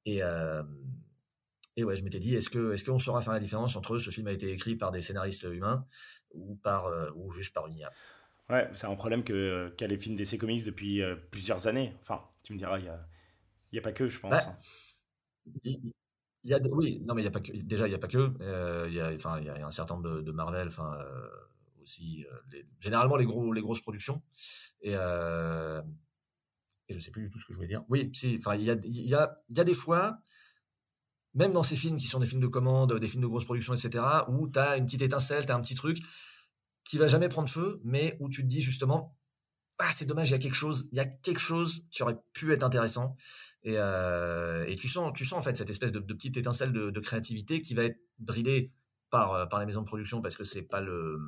[0.06, 0.63] et euh,
[1.75, 4.10] et ouais je m'étais dit est-ce que est-ce qu'on saura faire la différence entre ce
[4.10, 5.86] film a été écrit par des scénaristes humains
[6.34, 7.91] ou par ou juste par une IA
[8.49, 11.01] ouais c'est un problème que qu'a les films DC Comics depuis
[11.32, 13.08] plusieurs années enfin tu me diras il y a
[13.71, 14.58] y a pas que je pense bah,
[15.63, 15.93] il,
[16.43, 18.08] y a oui non mais il y a pas que déjà il y a pas
[18.08, 20.97] que il y a enfin il y a un certain nombre de, de Marvel enfin
[21.89, 24.21] aussi euh, généralement les gros les grosses productions
[24.82, 25.82] et euh,
[26.88, 27.84] et je sais plus du tout ce que je voulais dire.
[27.89, 30.19] Oui, si, enfin il y a il y a il y a des fois
[31.34, 33.74] même dans ces films qui sont des films de commande, des films de grosse production,
[33.74, 36.00] etc., où tu as une petite étincelle, tu as un petit truc
[36.84, 39.15] qui va jamais prendre feu, mais où tu te dis justement,
[39.80, 42.18] ah, c'est dommage, il y a quelque chose, il y a quelque chose qui aurait
[42.34, 43.15] pu être intéressant.
[43.63, 47.00] Et, euh, et tu, sens, tu sens en fait cette espèce de, petite étincelle de,
[47.00, 48.74] créativité qui va être bridée
[49.10, 51.20] par, par les maisons de production parce que c'est pas le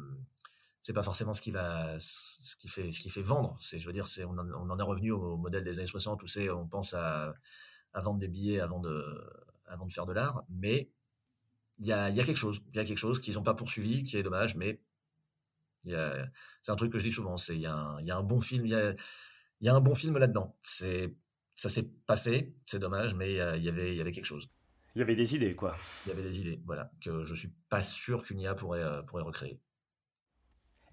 [0.82, 3.86] c'est pas forcément ce qui va ce qui fait ce qui fait vendre c'est je
[3.86, 6.68] veux dire c'est on, en est revenu au, modèle des années 60 où c'est on
[6.68, 7.34] pense à
[7.96, 9.04] vendre des billets avant de
[9.71, 10.91] avant de faire de l'art mais
[11.79, 13.53] il y a, y a quelque chose il y a quelque chose qu'ils n'ont pas
[13.53, 14.81] poursuivi qui est dommage mais
[15.86, 18.23] c'est un truc que je dis souvent c'est il y, a un, y a un
[18.23, 18.93] bon film il y a,
[19.62, 21.15] y a un bon film là dedans c'est
[21.55, 24.51] ça s'est pas fait c'est dommage mais il y, avait il y avait quelque chose
[24.95, 27.51] il y avait des idées quoi il y avait des idées voilà que je suis
[27.69, 29.60] pas sûr qu'une IA pourrait pourrait recréer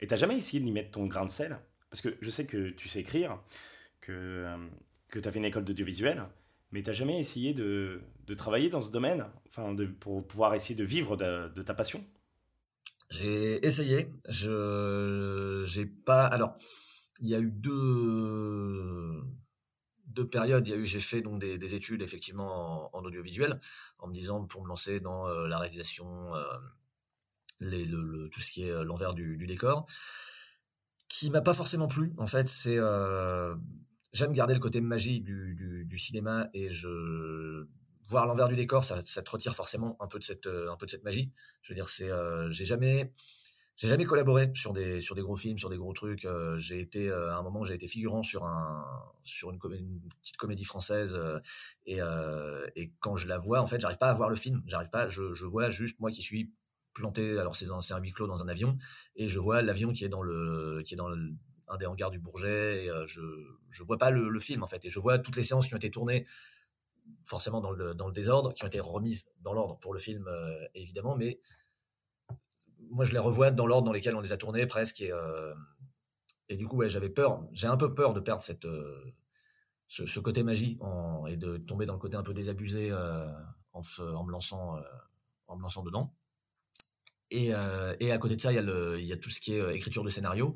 [0.00, 1.58] et t'as jamais essayé d'y mettre ton grain de sel
[1.90, 3.40] Parce que je sais que tu sais écrire,
[4.00, 4.68] que, euh,
[5.08, 6.24] que tu as fait une école d'audiovisuel,
[6.70, 10.74] mais t'as jamais essayé de, de, travailler dans ce domaine enfin, de, pour pouvoir essayer
[10.74, 12.04] de vivre de, de ta passion?
[13.10, 14.10] J'ai essayé.
[14.28, 16.26] Je j'ai pas.
[16.26, 16.56] Alors,
[17.20, 19.22] il y a eu deux
[20.08, 20.66] deux périodes.
[20.68, 23.58] Il y a eu, j'ai fait donc des, des études effectivement en, audiovisuel,
[23.98, 28.70] en me disant pour me lancer dans euh, la réalisation, euh, tout ce qui est
[28.70, 29.86] euh, l'envers du, décor,
[31.08, 32.12] qui m'a pas forcément plu.
[32.18, 32.78] En fait, c'est
[34.12, 37.66] j'aime garder le côté magie du, cinéma et je
[38.08, 40.86] voir l'envers du décor, ça, te retire forcément un peu de cette euh, un peu
[40.86, 41.30] de cette magie.
[41.62, 43.12] Je veux dire, c'est euh, j'ai jamais
[43.76, 46.24] j'ai jamais collaboré sur des sur des gros films, sur des gros trucs.
[46.24, 48.84] Euh, j'ai été à un moment, j'ai été figurant sur un
[49.24, 51.18] sur une, petite comédie française
[51.86, 52.00] et,
[53.00, 54.62] quand je la vois, en fait, j'arrive pas à voir le film.
[54.66, 55.06] J'arrive pas.
[55.06, 56.50] Je, vois juste moi qui suis
[56.94, 57.38] planté.
[57.38, 58.78] Alors c'est un huis clos dans un avion
[59.16, 61.10] et je vois l'avion qui est dans le qui est dans
[61.68, 62.84] un des hangars du Bourget.
[62.84, 63.20] Et, euh, je
[63.70, 65.78] je vois pas le, film en fait et je vois toutes les séances qui ont
[65.78, 66.26] été tournées
[67.24, 71.16] forcément dans le désordre, qui ont été remises dans l'ordre pour le film euh, évidemment,
[71.16, 71.40] mais
[72.90, 75.54] moi je les revois dans l'ordre dans lesquels on les a tournées presque et euh,
[76.50, 78.66] du coup j'avais peur, j'ai un peu peur de perdre cette
[79.86, 80.78] ce, côté magie
[81.28, 83.82] et de tomber dans le côté un peu désabusé en,
[84.24, 84.78] me lançant
[85.46, 86.14] en me lançant dedans.
[87.30, 90.54] Et, à côté de ça, il y, a tout ce qui est écriture de scénario.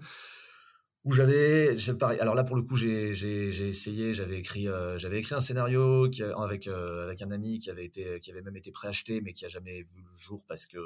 [1.04, 1.74] Où j'avais,
[2.20, 6.04] alors là pour le coup, j'ai, j'ai, essayé, j'avais écrit, euh, j'avais écrit un scénario
[6.36, 9.44] avec euh, avec un ami qui avait été, qui avait même été préacheté, mais qui
[9.44, 10.78] a jamais vu le jour parce que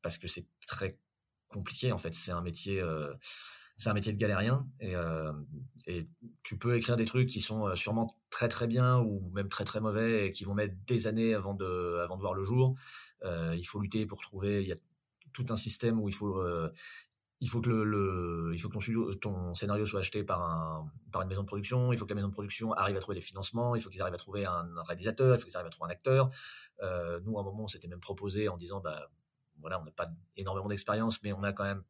[0.00, 0.96] parce que c'est très
[1.48, 2.14] compliqué en fait.
[2.14, 2.82] C'est un métier,
[3.76, 4.94] c'est un métier de galérien et
[5.86, 6.06] et
[6.44, 9.80] tu peux écrire des trucs qui sont sûrement très très bien ou même très très
[9.80, 12.74] mauvais et qui vont mettre des années avant de avant de voir le jour.
[13.24, 14.62] Euh, il faut lutter pour trouver.
[14.62, 14.76] Il y a
[15.32, 16.70] tout un système où il faut euh,
[17.40, 21.28] il faut que le, il faut que ton, scénario soit acheté par un par une
[21.28, 23.74] maison de production il faut que la maison de production arrive à trouver les financements
[23.74, 25.92] il faut qu'ils arrivent à trouver un, réalisateur il faut qu'ils arrivent à trouver un
[25.92, 26.30] acteur
[26.82, 29.08] euh, nous à un moment on s'était même proposé en disant bah
[29.60, 31.82] voilà on n'a pas énormément d'expérience mais on a quand même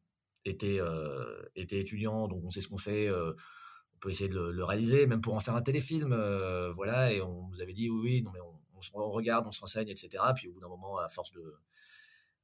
[0.45, 3.33] été euh, été étudiant donc on sait ce qu'on fait euh,
[3.95, 7.11] on peut essayer de le, le, réaliser même pour en faire un téléfilm euh, voilà
[7.11, 8.59] et on nous avait dit oui oui non mais on,
[8.93, 10.23] on, regarde, on se renseigne, etc.
[10.35, 11.55] Puis au bout d'un moment, à force de,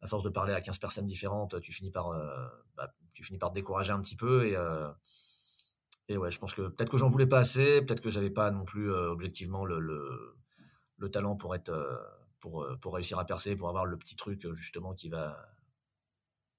[0.06, 3.38] à force de parler à 15 personnes différentes, tu finis par, euh, bah, tu finis
[3.38, 4.90] par te décourager un petit peu et, euh,
[6.08, 8.52] et ouais, je pense que peut-être que j'en voulais pas assez, peut-être que j'avais pas
[8.52, 10.36] non plus objectivement le, le,
[10.98, 11.74] le, talent pour être
[12.40, 15.50] pour, pour réussir à percer, pour avoir le petit truc justement qui va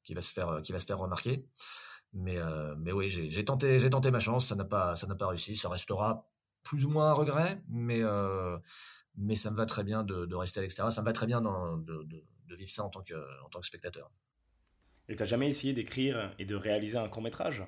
[0.03, 1.47] qui va se faire qui va se faire remarquer.
[2.13, 2.39] Mais
[2.79, 5.55] mais oui, j'ai tenté j'ai tenté ma chance, ça n'a pas ça n'a pas réussi,
[5.55, 6.29] ça restera
[6.65, 8.03] plus ou moins un regret, mais
[9.17, 11.41] mais ça me va très bien de, rester à l'extérieur, ça me va très bien
[11.41, 14.11] dans, de, de, vivre ça en tant que en tant que spectateur.
[15.09, 17.63] Et t'as jamais essayé d'écrire et de réaliser un court métrage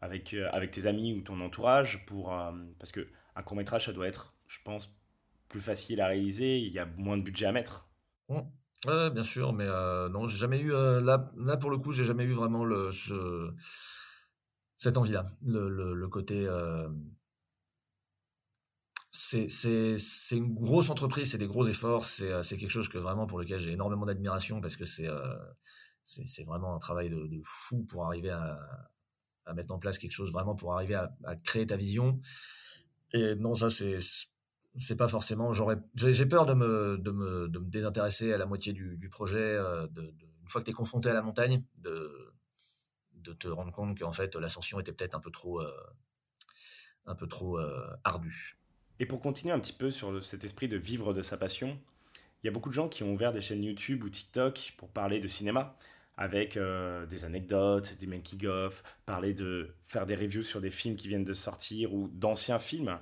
[0.00, 3.86] avec, euh, avec tes amis ou ton entourage pour, euh, Parce que un court métrage,
[3.86, 5.00] ça doit être, je pense,
[5.48, 7.88] plus facile à réaliser, il y a moins de budget à mettre.
[8.28, 8.40] Mmh.
[9.12, 10.70] bien sûr, mais euh, non, j'ai jamais eu.
[10.70, 13.52] là, là, pour le coup, j'ai jamais eu vraiment le, ce,
[14.76, 15.24] cette envie-là.
[15.44, 16.46] Le, le, le, côté.
[19.16, 23.60] C'est une grosse entreprise, c'est des gros efforts, c'est quelque chose que vraiment pour lequel
[23.60, 25.08] j'ai énormément d'admiration parce que c'est
[26.04, 28.58] c'est vraiment un travail de, fou pour arriver à,
[29.54, 32.20] mettre en place quelque chose vraiment pour arriver à, créer ta vision.
[33.12, 35.52] Et non, ça, c'est pas forcément.
[35.52, 39.38] J'aurais, j'ai peur de me, désintéresser à la moitié du, projet.
[39.38, 42.32] Euh, une fois que tu es confronté à la montagne, de,
[43.38, 45.72] te rendre compte qu'en fait l'ascension était peut-être un peu trop, euh,
[47.06, 48.58] un peu trop euh, ardue.
[49.00, 51.78] Et pour continuer un petit peu sur cet esprit de vivre de sa passion,
[52.42, 54.88] il y a beaucoup de gens qui ont ouvert des chaînes YouTube ou TikTok pour
[54.88, 55.76] parler de cinéma
[56.16, 61.08] avec euh, des anecdotes, des making-of, parler de faire des reviews sur des films qui
[61.08, 62.98] viennent de sortir ou d'anciens films,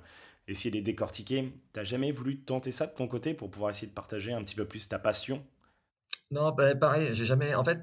[0.49, 1.53] essayer de les décortiquer.
[1.73, 4.55] T'as jamais voulu tenter ça de ton côté pour pouvoir essayer de partager un petit
[4.55, 5.45] peu plus ta passion?
[6.31, 7.55] Non, bah, pareil, j'ai jamais.
[7.55, 7.79] En fait,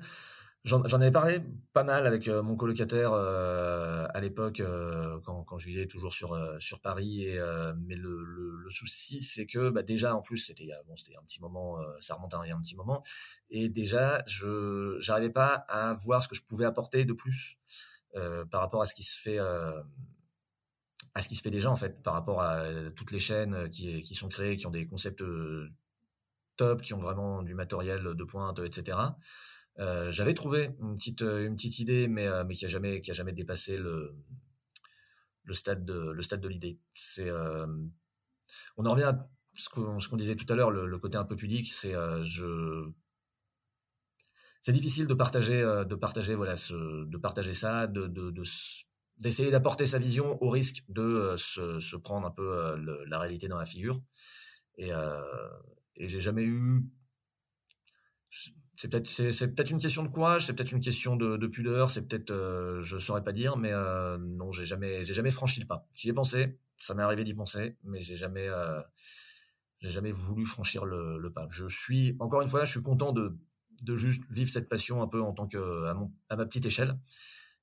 [0.65, 1.39] J'en avais parlé
[1.71, 6.11] pas mal avec euh, mon colocataire euh, à l'époque euh, quand, quand, je vivais toujours
[6.11, 7.39] sur sur Paris et
[7.77, 11.23] mais le, le, le souci c'est que bah, déjà en plus c'était bon c'était un
[11.23, 13.01] petit moment ça remonte à un, petit moment
[13.49, 17.57] et déjà je j'arrivais pas à voir ce que je pouvais apporter de plus
[18.13, 19.85] par rapport à ce qui se fait à
[21.21, 22.65] ce qui se fait déjà en fait par rapport à
[22.97, 25.23] toutes les chaînes qui qui sont créées qui ont des concepts
[26.57, 28.97] top qui ont vraiment du matériel de pointe etc
[29.79, 32.99] euh, j'avais trouvé une petite, euh, une petite idée, mais, euh, mais qui a jamais,
[32.99, 34.13] qui a jamais dépassé le,
[35.43, 36.79] le stade de, le stade de l'idée.
[36.93, 37.31] C'est,
[38.77, 41.35] on en revient à ce qu'on, qu'on disait tout à l'heure, le, côté un peu
[41.35, 42.89] pudique, c'est, je,
[44.61, 48.43] c'est difficile de partager, de partager, voilà, de partager ça, de, de, de
[49.17, 52.75] d'essayer d'apporter sa vision au risque de se, se, prendre un peu
[53.07, 54.01] la réalité dans la figure.
[54.77, 54.91] Et,
[55.95, 56.83] et j'ai jamais eu
[58.79, 62.31] c'est peut-être une question de courage, c'est peut-être une question de, de pudeur, c'est peut-être
[62.31, 65.85] euh, je saurais pas dire, mais euh, non, j'ai jamais jamais franchi le pas.
[65.97, 68.81] J'y ai pensé, ça m'est arrivé d'y penser, mais j'ai jamais euh,
[69.81, 71.45] jamais voulu franchir le, pas.
[71.49, 75.21] Je suis encore une fois, je suis content de juste vivre cette passion un peu
[75.21, 75.85] en tant que
[76.29, 76.97] à, ma petite échelle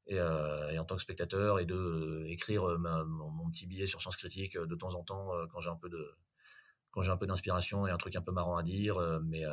[0.07, 4.19] et, euh, et, en tant que spectateur et de écrire mon, petit billet sur Sens
[4.19, 6.11] Critique de temps en temps quand j'ai un peu de
[6.91, 9.45] quand j'ai un peu d'inspiration et un truc un peu marrant à dire, mais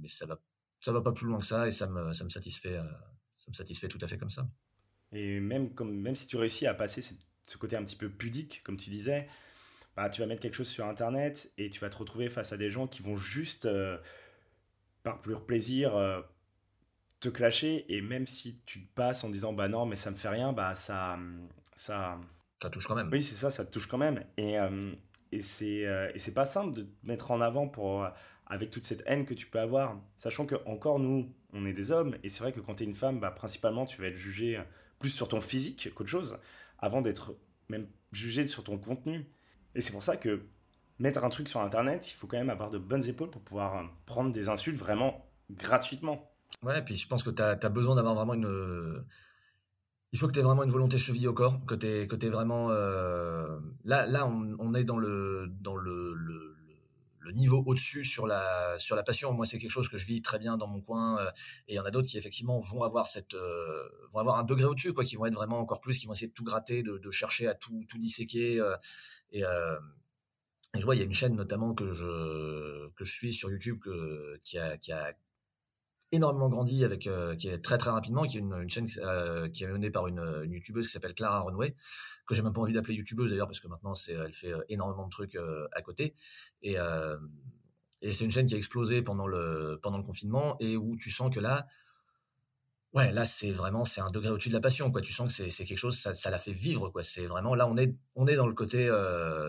[0.00, 0.40] mais ça va
[0.82, 2.82] ça va pas plus loin que ça et ça me, ça me satisfait, euh,
[3.34, 4.46] ça me satisfait tout à fait comme ça.
[5.12, 8.62] Et même, comme, même si tu réussis à passer ce côté un petit peu pudique,
[8.64, 9.28] comme tu disais,
[9.96, 12.56] bah, tu vas mettre quelque chose sur Internet et tu vas te retrouver face à
[12.56, 13.96] des gens qui vont juste, euh,
[15.04, 16.20] par pur plaisir, euh,
[17.20, 17.84] te clasher.
[17.88, 20.74] Et même si tu passes en disant bah non, mais ça me fait rien, bah
[20.74, 21.18] ça.
[21.74, 22.20] Ça,
[22.60, 23.08] ça touche quand même.
[23.10, 24.24] Oui, c'est ça, ça te touche quand même.
[24.36, 24.56] Et,
[25.32, 28.06] et c'est pas simple de te mettre en avant pour
[28.52, 31.90] avec toute cette haine que tu peux avoir, sachant que encore nous, on est des
[31.90, 34.16] hommes, et c'est vrai que quand tu es une femme, bah, principalement, tu vas être
[34.16, 34.62] jugé
[34.98, 36.36] plus sur ton physique qu'autre chose,
[36.78, 37.34] avant d'être
[37.70, 39.26] même jugé sur ton contenu.
[39.74, 40.42] Et c'est pour ça que
[40.98, 43.90] mettre un truc sur Internet, il faut quand même avoir de bonnes épaules pour pouvoir
[44.04, 46.30] prendre des insultes vraiment gratuitement.
[46.62, 49.02] Ouais, et puis je pense que tu as, besoin d'avoir vraiment une...
[50.12, 52.70] Il faut que tu aies vraiment une volonté cheville au corps, que tu es, vraiment...
[52.70, 56.51] Euh, là, là on, est dans le, dans le le
[57.30, 59.32] niveau au-dessus sur la sur la passion.
[59.32, 61.30] Moi, c'est quelque chose que je vis très bien dans mon coin, euh,
[61.68, 64.44] et il y en a d'autres qui effectivement vont avoir cette euh, vont avoir un
[64.44, 66.82] degré au-dessus, quoi, qui vont être vraiment encore plus, qui vont essayer de tout gratter,
[66.82, 68.60] de, chercher à tout tout disséquer.
[68.60, 68.76] Euh,
[69.30, 69.42] et,
[70.74, 73.78] je vois, il y a une chaîne notamment que je que je suis sur YouTube
[73.80, 74.76] que, qui a
[76.12, 79.64] énormément grandi avec euh, qui est très très rapidement qui est une, chaîne euh, qui
[79.64, 81.74] est menée par une, une youtubeuse qui s'appelle Clara Runway
[82.26, 84.62] que j'ai même pas envie d'appeler youtubeuse d'ailleurs parce que maintenant c'est elle fait euh,
[84.68, 85.36] énormément de trucs
[85.72, 86.14] à côté.
[86.62, 86.76] Et
[88.04, 91.10] et c'est une chaîne qui a explosé pendant le pendant le confinement et où tu
[91.10, 91.66] sens que là
[92.94, 95.00] ouais là c'est vraiment c'est un degré au-dessus de la passion quoi.
[95.00, 97.02] Tu sens que c'est c'est quelque chose ça ça la fait vivre quoi.
[97.04, 98.90] C'est vraiment là on est on est dans le côté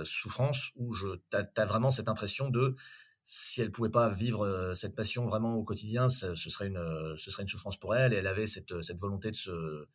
[0.06, 2.76] souffrance où je t'as as vraiment cette impression de
[3.24, 7.32] si elle pouvait pas vivre euh, cette passion vraiment au quotidien, ce serait une, ce
[7.32, 8.14] serait une souffrance pour elle.
[8.14, 9.88] Et elle avait cette, cette volonté de se,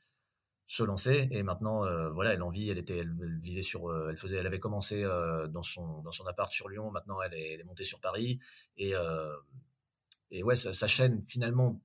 [0.66, 1.28] se lancer.
[1.30, 2.70] Et maintenant voilà elle en vit.
[2.70, 5.02] Elle était elle, vivait sur elle faisait elle avait commencé
[5.50, 6.90] dans son dans son appart sur Lyon.
[6.90, 8.38] Maintenant elle est, montée sur Paris.
[8.76, 8.92] Et
[10.30, 11.80] et ouais sa, chaîne finalement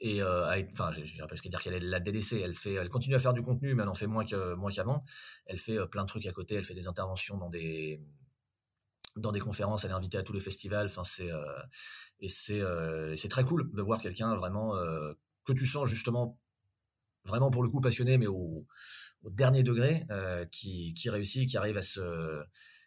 [0.00, 2.40] et enfin j'ai presque dire qu'elle l'a délaissée.
[2.40, 4.70] Elle fait elle continue à faire du contenu mais elle en fait moins que moins
[4.70, 5.04] qu'avant.
[5.46, 6.56] Elle fait plein de trucs à côté.
[6.56, 8.00] Elle fait des interventions dans des
[9.16, 10.86] dans des conférences, elle est invitée à tous les festivals.
[10.86, 11.30] Enfin, c'est
[12.20, 12.62] et c'est
[13.16, 14.74] c'est très cool de voir quelqu'un vraiment
[15.44, 16.38] que tu sens justement
[17.24, 18.66] vraiment pour le coup passionné, mais au,
[19.24, 22.44] dernier degré, euh, qui, qui, réussit, qui arrive à se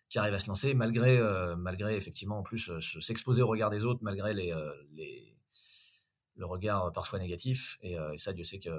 [0.10, 3.70] qui arrive à se lancer malgré euh, malgré effectivement en plus euh, s'exposer au regard
[3.70, 4.54] des autres malgré les,
[4.94, 5.36] les
[6.36, 8.70] le regard parfois négatif et, ça Dieu sait que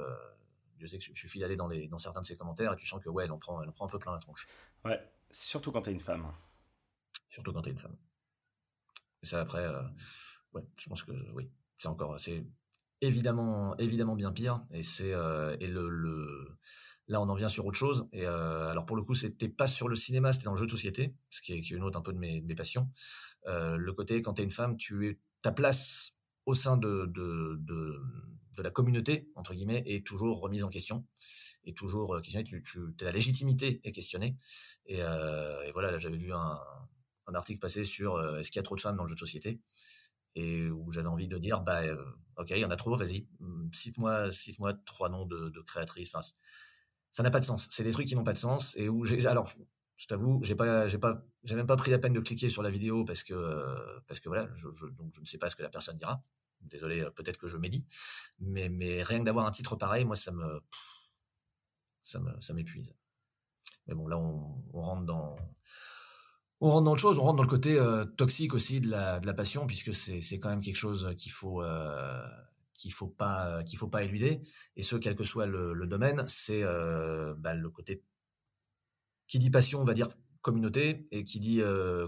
[0.79, 3.05] Dieu sait que suffit d'aller dans les dans certains de ses commentaires et tu sens
[3.05, 4.47] que ouais elle en prend elle en prend un peu plein la tronche
[4.87, 4.99] ouais
[5.31, 6.33] surtout quand t'es une femme
[7.29, 7.97] surtout quand t'es une femme.
[9.23, 9.69] Et ça après
[10.53, 12.45] ouais je pense que oui c'est encore c'est
[13.01, 14.65] évidemment évidemment bien pire.
[14.73, 16.59] Et c'est euh, et le, le,
[17.07, 18.09] là on en vient sur autre chose.
[18.13, 20.67] Et euh, alors pour le coup c'était pas sur le cinéma c'était dans le jeu
[20.67, 22.91] de société ce qui est, une autre un peu de mes, de mes passions.
[23.47, 26.15] Euh, le côté quand tu es une femme tu es ta place
[26.47, 28.03] au sein de, de, de,
[28.63, 31.07] la communauté entre guillemets est toujours remise en question.
[31.65, 34.37] Et toujours questionnée tu, tu la légitimité est questionnée.
[34.87, 35.01] Et
[35.73, 36.59] voilà là j'avais vu un,
[37.29, 39.21] un article passer sur est-ce qu'il y a trop de femmes dans le jeu de
[39.21, 39.61] société?
[40.35, 41.97] Et où j'avais envie de dire bah euh,
[42.37, 43.27] ok il y en a trop vas-y.
[43.41, 46.13] Mmh, cite-moi cite-moi trois noms de, créatrices.
[47.11, 47.67] Ça n'a pas de sens.
[47.71, 49.51] C'est des trucs qui n'ont pas de sens et où j'ai alors
[49.97, 52.63] je t'avoue j'ai pas j'ai pas j'ai même pas pris la peine de cliquer sur
[52.63, 53.35] la vidéo parce que
[54.07, 56.23] parce que voilà je, donc je ne sais pas ce que la personne dira.
[56.61, 57.85] Désolé euh, peut-être que je médis.
[58.39, 60.61] Mais mais rien que d'avoir un titre pareil moi ça me
[62.01, 62.95] ça me ça m'épuise.
[63.87, 65.37] Mais bon là on rentre dans
[66.61, 69.21] on rentre dans le chose, on rentre dans le côté euh, toxique aussi de la,
[69.21, 72.27] de la passion, puisque c'est, quand même quelque chose qu'il faut euh,
[72.75, 74.41] qu'il faut pas qu'il faut pas éluder.
[74.77, 78.03] Et ce, quel que soit le, le domaine, c'est euh, bah, le côté
[79.27, 80.09] qui dit passion, on va dire
[80.41, 81.61] communauté, et qui dit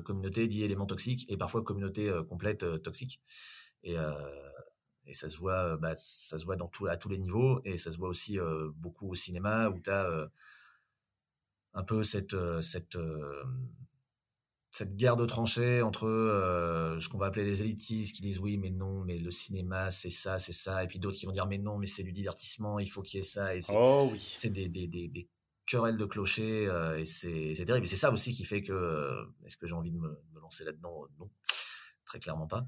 [0.04, 3.20] communauté dit élément toxique, et parfois communauté complète toxique.
[3.82, 3.96] Et,
[5.06, 7.76] et ça se voit, bah, ça se voit dans tout, à tous les niveaux, et
[7.76, 8.38] ça se voit aussi
[8.76, 10.30] beaucoup au cinéma où tu as
[11.74, 12.96] un peu cette cette
[14.80, 18.56] cette guerre de tranchées entre euh, ce qu'on va appeler les élitistes qui disent oui
[18.56, 21.46] mais non mais le cinéma c'est ça c'est ça et puis d'autres qui vont dire
[21.46, 24.08] mais non mais c'est du divertissement il faut qu'il y ait ça et c'est oh,
[24.10, 24.50] oui.
[24.50, 25.28] des, des, des, des,
[25.66, 27.84] querelles de clochers euh, et c'est c'est terrible.
[27.84, 30.40] Et c'est ça aussi qui fait que euh, est-ce que j'ai envie de me, me
[30.40, 31.06] lancer là-dedans?
[31.18, 31.30] Non
[32.06, 32.66] très clairement pas.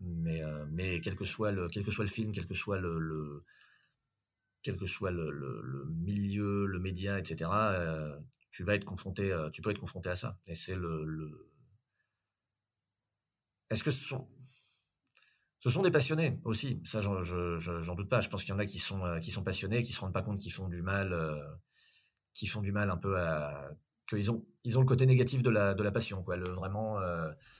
[0.00, 2.98] Mais mais quel que soit le quel que soit le film quel que soit le,
[2.98, 3.42] le
[4.62, 7.50] quel que soit le, le, le, milieu le média etc
[8.50, 10.38] tu vas être confronté, euh, tu peux être confronté à ça.
[10.46, 11.50] Et c'est le,
[13.70, 14.26] Est-ce que ce sont,
[15.60, 16.80] ce sont des passionnés aussi?
[16.84, 18.20] Ça, j'en, je, doute pas.
[18.20, 20.14] Je pense qu'il y en a qui sont, euh, qui sont passionnés, qui se rendent
[20.14, 21.42] pas compte qu'ils font du mal, euh,
[22.48, 23.70] font du mal un peu à,
[24.08, 26.36] qu'ils ont, ils ont le côté négatif de la, de la passion, quoi.
[26.38, 26.98] Vraiment.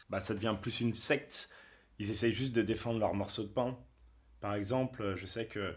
[0.08, 1.50] Bah, ça devient plus une secte.
[1.98, 3.76] Ils essayent juste de défendre leur morceau de pain.
[4.40, 5.76] Par exemple, je sais que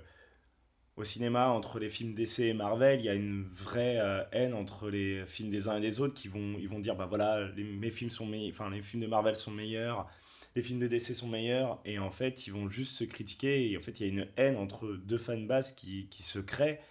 [0.97, 4.53] au cinéma, entre les films DC et Marvel, il y a une vraie euh, haine
[4.53, 7.47] entre les films des uns et des autres qui vont, ils vont dire bah voilà,
[7.55, 10.07] les, mes films sont enfin les films de Marvel sont meilleurs,
[10.55, 13.71] les films de DC sont meilleurs, et en fait ils vont juste se critiquer.
[13.71, 16.81] Et en fait il y a une haine entre deux fanbases qui, qui se créent,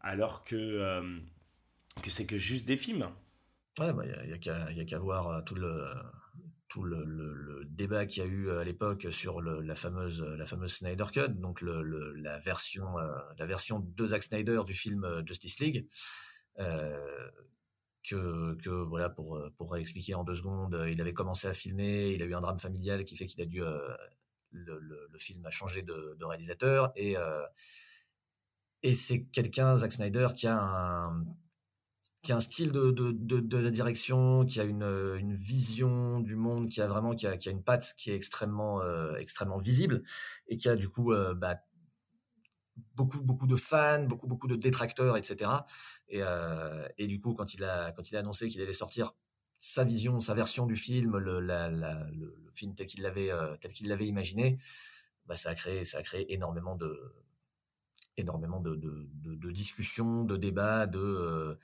[0.00, 1.18] alors que euh,
[2.02, 3.08] que c'est que juste des films.
[3.78, 5.40] Ouais, bah, il n'y a, qu'à voir euh,
[6.74, 10.74] tout le débat qu'il y a eu euh, à l'époque sur la fameuse la fameuse
[10.74, 15.60] Snyder Cut, donc la version euh, la version de Zack Snyder du film euh, Justice
[15.60, 15.86] League.
[18.02, 22.26] que, voilà pour pour réexpliquer en deux secondes, il avait commencé à filmer, il a
[22.26, 23.62] eu un drame familial qui fait qu'il a dû
[24.50, 27.14] le, film a changé de, de réalisateur et
[28.82, 31.24] et c'est quelqu'un Zack Snyder qui a un
[32.24, 36.80] qui a un style de, la direction, qui a une, une, vision du monde, qui
[36.80, 40.02] a vraiment qui a, une patte qui est extrêmement euh, extrêmement visible
[40.48, 41.56] et qui a du coup euh, bah,
[42.96, 45.50] beaucoup beaucoup de fans, beaucoup beaucoup de détracteurs, etc.
[46.08, 49.14] Et, euh, du coup quand il a annoncé qu'il allait sortir
[49.58, 51.40] sa vision, sa version du film, le,
[52.54, 54.56] film tel qu'il l'avait imaginé,
[55.26, 57.14] bah, ça a créé ça a créé énormément de
[58.16, 61.58] énormément de, de discussions, de débats, de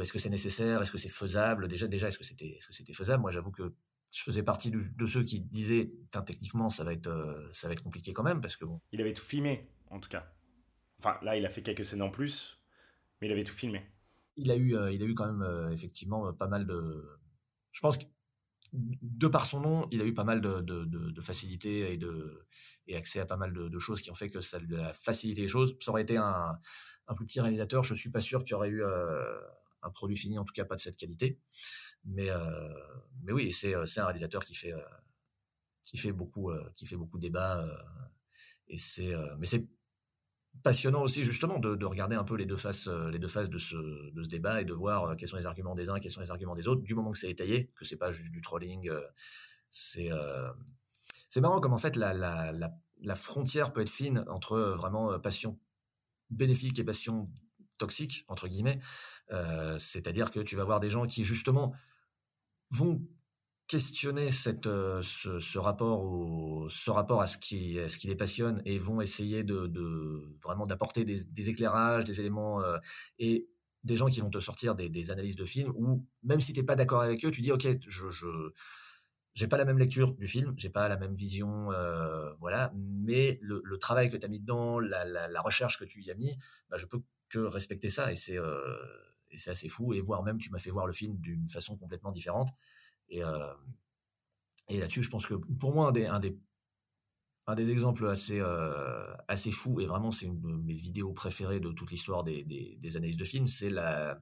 [0.00, 1.68] est-ce que c'est nécessaire, est-ce que c'est faisable.
[1.68, 3.22] Déjà, déjà, est-ce que c'était, est-ce que c'était faisable?
[3.22, 3.74] Moi, j'avoue que
[4.12, 5.90] je faisais partie de, ceux qui disaient,
[6.26, 8.80] techniquement, ça va être, euh, ça va être compliqué quand même, parce que bon.
[8.92, 10.30] Il avait tout filmé, en tout cas.
[10.98, 12.60] Enfin, là, il a fait quelques scènes en plus,
[13.20, 13.86] mais il avait tout filmé.
[14.36, 17.18] Il a eu, euh, il a eu quand même euh, effectivement pas mal de.
[17.72, 18.04] Je pense que
[18.72, 22.46] de par son nom, il a eu pas mal de, de, de, facilité et, de,
[22.86, 25.42] et accès à pas mal de, choses qui ont fait que ça lui a facilité
[25.42, 25.76] les choses.
[25.80, 26.58] Ça aurait été un,
[27.08, 28.82] un plus petit réalisateur, je suis pas sûr qu'il aurait eu
[29.82, 31.38] un produit fini, en tout cas pas de cette qualité.
[32.04, 32.74] Mais, euh,
[33.22, 34.74] mais oui, c'est, c'est un réalisateur qui fait,
[35.84, 37.64] qui fait beaucoup, qui fait beaucoup débat.
[38.68, 39.66] et c'est, mais c'est
[40.62, 43.50] passionnant aussi justement de, de, regarder un peu les deux faces, euh, les deux faces
[43.50, 43.76] de ce,
[44.12, 46.20] de ce débat et de voir euh, quels sont les arguments des uns, quels sont
[46.20, 48.88] les arguments des autres, du moment que c'est étayé, que c'est pas juste du trolling.
[48.88, 49.00] Euh,
[49.70, 50.10] c'est
[51.30, 52.70] c'est marrant comme en fait la, la, la,
[53.00, 55.58] la, frontière peut être fine entre vraiment passion
[56.28, 57.30] bénéfique et passion
[57.78, 58.78] toxique entre guillemets.
[59.78, 61.74] C'est-à-dire que tu vas voir des gens qui justement
[62.70, 63.06] vont
[63.72, 68.60] questionner cette, euh, ce, rapport au, ce rapport à ce qui, ce qui les passionne
[68.66, 72.76] et vont essayer de, de vraiment d'apporter des, éclairages, des éléments euh,
[73.18, 73.48] et
[73.84, 76.76] des gens qui vont te sortir des, analyses de films où même si t'es pas
[76.76, 78.26] d'accord avec eux, tu dis ok, je, je
[79.32, 83.38] j'ai pas la même lecture du film, j'ai pas la même vision, euh, voilà, mais
[83.40, 86.10] le, le travail que tu as mis dedans, la, la, la, recherche que tu y
[86.10, 86.36] as mis,
[86.68, 87.00] bah, je peux
[87.32, 88.76] que respecter ça et c'est euh,
[89.30, 89.94] et c'est assez fou.
[89.94, 92.50] Et voire même tu m'as fait voir le film d'une façon complètement différente.
[93.08, 93.52] Et, euh,
[94.68, 96.38] et là-dessus, je pense que pour moi, un des, un des,
[97.46, 101.60] un des exemples assez, euh, assez fous, et vraiment c'est une de mes vidéos préférées
[101.60, 104.18] de toute l'histoire des, des, analyses de films, c'est la,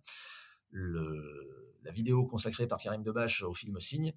[0.72, 4.12] la vidéo consacrée par Karim Debache au film Signe,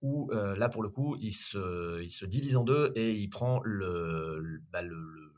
[0.00, 3.28] où euh, là pour le coup il se, il se divise en deux et il
[3.28, 5.32] prend le, bah, le, le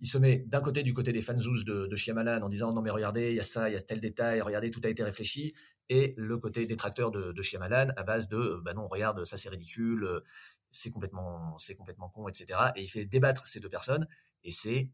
[0.00, 2.82] il se met d'un côté du côté des fanzous de, de Shyamalan en disant non
[2.82, 5.02] mais regardez, il y a ça, il y a tel détail, regardez, tout a été
[5.02, 5.54] réfléchi,
[5.88, 9.48] et le côté détracteur de, de Shyamalan à base de bah non, regarde, ça c'est
[9.48, 10.22] ridicule,
[10.70, 12.58] c'est complètement, c'est complètement con, etc.
[12.76, 14.06] Et il fait débattre ces deux personnes,
[14.44, 14.90] et c'est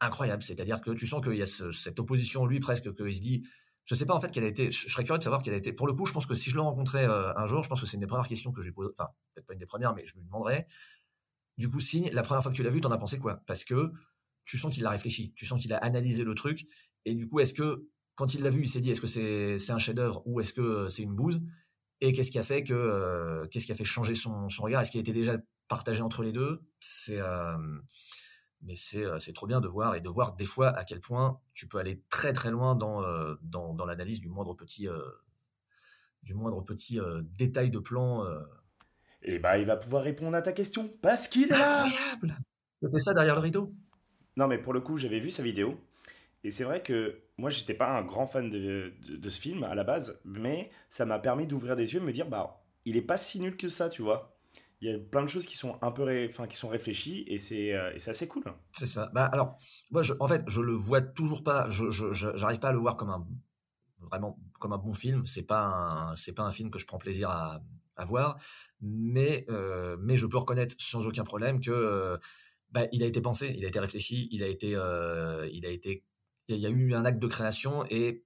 [0.00, 0.42] incroyable.
[0.42, 3.42] C'est-à-dire que tu sens qu'il y a ce, cette opposition, lui presque, qu'il se dit,
[3.84, 5.58] je sais pas en fait quelle a été, je, serais curieux de savoir quelle a
[5.58, 5.72] été.
[5.72, 7.80] Pour le coup, je pense que si je le rencontrais euh, un jour, je pense
[7.80, 9.94] que c'est une des premières questions que lui pose, enfin peut-être pas une des premières,
[9.94, 10.66] mais je lui demanderais.
[11.58, 13.42] Du coup, Signe, la première fois que tu l'as vu, t'en as pensé quoi?
[13.46, 13.92] Parce que
[14.46, 16.66] tu sens qu'il a réfléchi, tu sens qu'il a analysé le truc,
[17.04, 17.86] et du coup, est-ce que
[18.16, 19.06] quand il l'a vu, il s'est dit est-ce que
[19.58, 21.42] c'est un chef-d'œuvre ou est-ce que c'est une bouse?
[22.00, 24.82] Et qu'est-ce qui a fait que euh, qu'est-ce qui a fait changer son, son regard?
[24.82, 25.38] Est-ce qu'il a été déjà
[25.68, 26.62] partagé entre les deux?
[26.80, 27.56] C'est euh,
[28.62, 31.40] mais c'est euh, trop bien de voir et de voir des fois à quel point
[31.52, 33.02] tu peux aller très très loin dans
[33.42, 34.88] dans, dans l'analyse du moindre petit
[36.22, 36.98] du moindre petit
[37.38, 38.24] détail de plan.
[39.22, 41.86] Et eh bah il va pouvoir répondre à ta question parce qu'il est là.
[42.82, 43.74] C'était ça derrière le rideau?
[44.36, 45.78] Non, mais pour le coup, j'avais vu sa vidéo.
[46.44, 49.74] Et c'est vrai que moi, j'étais pas un grand fan de, de, ce film à
[49.74, 53.02] la base, mais ça m'a permis d'ouvrir des yeux et me dire, bah, il est
[53.02, 54.36] pas si nul que ça, tu vois.
[54.80, 57.38] Il y a plein de choses qui sont un peu enfin, qui sont réfléchies et
[57.38, 58.44] c'est euh, assez cool.
[58.70, 59.10] C'est ça.
[59.14, 59.58] Bah, alors,
[59.90, 62.96] moi, je, en fait, je le vois toujours pas, je j'arrive pas à le voir
[62.96, 63.26] comme un
[64.10, 65.24] vraiment comme un bon film.
[65.26, 67.62] C'est pas c'est pas un film que je prends plaisir à,
[67.96, 68.38] à voir,
[68.80, 72.18] mais euh, mais je peux reconnaître sans aucun problème que euh,
[72.70, 75.70] bah, il a été pensé, il a été réfléchi, il a été, euh, il a
[75.70, 76.04] été,
[76.48, 78.24] il y a eu un acte de création et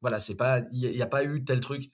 [0.00, 1.90] voilà, c'est pas, il n'y a, pas eu tel truc,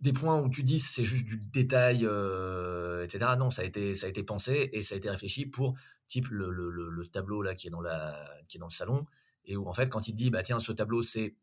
[0.00, 3.36] des points où tu dis c'est juste du détail, euh, etc.
[3.38, 5.74] Non, ça a été, ça a été pensé et ça a été réfléchi pour
[6.08, 9.06] type le, le, le, tableau là qui est dans la, qui est dans le salon
[9.44, 11.36] et où en fait quand il dit bah tiens ce tableau c'est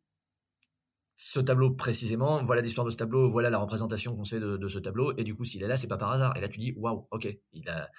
[1.20, 4.68] ce tableau précisément, voilà l'histoire de ce tableau, voilà la représentation qu'on sait de, de,
[4.70, 6.36] ce tableau, et du coup, s'il est là, c'est pas par hasard.
[6.38, 7.90] Et là, tu dis, waouh, ok, il a,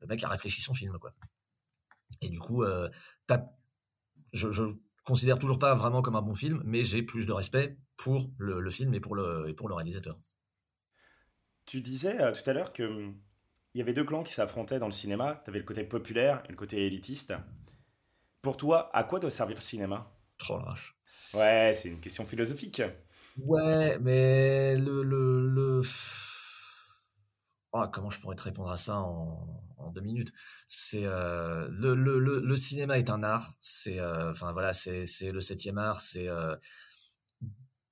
[0.00, 1.12] le mec a réfléchi son film, quoi.
[2.20, 2.88] Et du coup, euh,
[4.32, 4.62] je, je
[5.04, 8.60] considère toujours pas vraiment comme un bon film, mais j'ai plus de respect pour le,
[8.60, 10.18] le, film et pour le, et pour le réalisateur.
[11.66, 13.18] Tu disais euh, tout à l'heure que hum,
[13.74, 15.40] il y avait deux clans qui s'affrontaient dans le cinéma.
[15.44, 17.34] Tu avais le côté populaire et le côté élitiste.
[18.42, 20.10] Pour toi, à quoi doit servir le cinéma?
[20.38, 20.96] Trop lâche.
[21.34, 22.82] Ouais, c'est une question philosophique.
[23.38, 25.82] Ouais, mais le, le, le...
[27.72, 30.32] Oh, comment je pourrais te répondre à ça en, en deux minutes.
[30.66, 33.54] C'est euh, le, cinéma est un art.
[33.60, 36.00] C'est euh, enfin voilà, c'est le septième art.
[36.00, 36.56] C'est euh,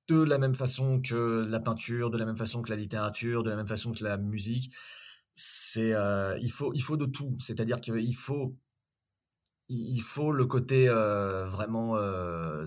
[0.09, 3.51] de la même façon que la peinture, de la même façon que la littérature, de
[3.51, 4.73] la même façon que la musique.
[5.35, 5.95] C'est
[6.41, 7.37] il faut il faut de tout.
[7.41, 8.57] C'est-à-dire qu'il faut
[9.69, 11.97] il faut le côté vraiment.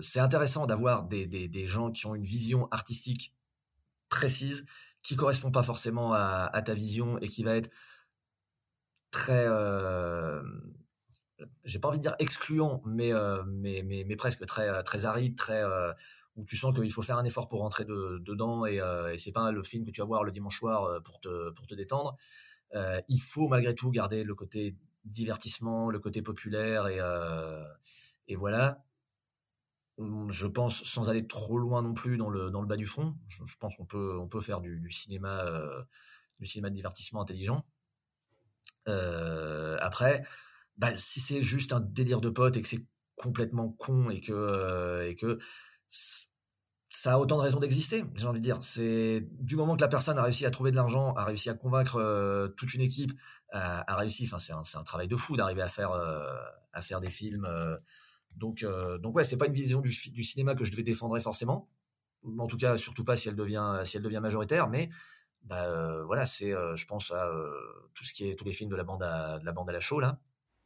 [0.00, 3.34] c'est intéressant d'avoir des, des, gens qui ont une vision artistique
[4.08, 4.64] précise
[5.02, 7.70] qui correspond pas forcément à ta vision et qui va être
[9.10, 10.42] très euh,
[11.64, 15.04] j'ai pas envie de dire excluant mais euh, mais, mais, mais presque très euh, très
[15.04, 15.92] aride très euh,
[16.36, 18.76] où tu sens qu'il faut faire un effort pour rentrer de, dedans et,
[19.12, 21.66] et c'est pas le film que tu vas voir le dimanche soir pour te pour
[21.66, 22.16] te détendre
[23.08, 26.98] il faut malgré tout garder le côté divertissement le côté populaire et
[28.28, 28.84] et voilà
[30.30, 33.14] je pense, sans aller trop loin non plus dans le, dans le bas du front,
[33.28, 35.82] je, pense qu'on peut, on peut faire du, cinéma, euh,
[36.38, 37.64] du cinéma de divertissement intelligent.
[38.88, 40.22] Euh, après,
[40.76, 42.86] bah, si c'est juste un délire de pote et que c'est
[43.16, 45.38] complètement con et que, euh, et que
[45.88, 48.58] ça a autant de raisons d'exister, j'ai envie de dire.
[48.62, 51.54] C'est du moment que la personne a réussi à trouver de l'argent, a réussi à
[51.54, 53.12] convaincre toute une équipe,
[53.52, 54.24] a, réussi.
[54.30, 55.92] Enfin, c'est un, travail de fou d'arriver à faire,
[56.72, 57.46] à faire des films
[58.36, 61.68] donc, euh, donc ouais, c'est pas une vision du, cinéma que je devais défendre forcément.
[62.38, 64.68] En tout cas, surtout pas si elle devient, si elle devient majoritaire.
[64.68, 64.90] Mais
[65.42, 67.30] bah, euh, voilà, c'est, euh, je pense à
[67.94, 69.72] tout ce qui est tous les films de la bande à, de la bande à
[69.72, 70.20] la là.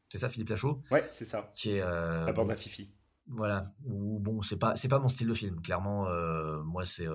[0.08, 0.82] C'est ça, Philippe Lachaud?
[0.90, 1.50] Ouais, c'est ça.
[1.54, 2.90] Qui est la bande à Fifi.
[3.26, 3.62] Voilà.
[3.86, 5.60] Ou bon, c'est pas, c'est pas mon style de film.
[5.60, 6.08] Clairement,
[6.62, 7.06] moi, c'est,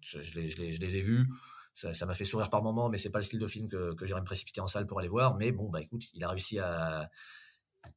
[0.00, 1.28] je, je, les, je, les, je, les, ai vus.
[1.72, 4.06] Ça m'a fait sourire par moments, mais c'est pas le style de film que, que
[4.06, 5.36] j'irais me précipiter en salle pour aller voir.
[5.36, 7.10] Mais bon, bah écoute, il a réussi à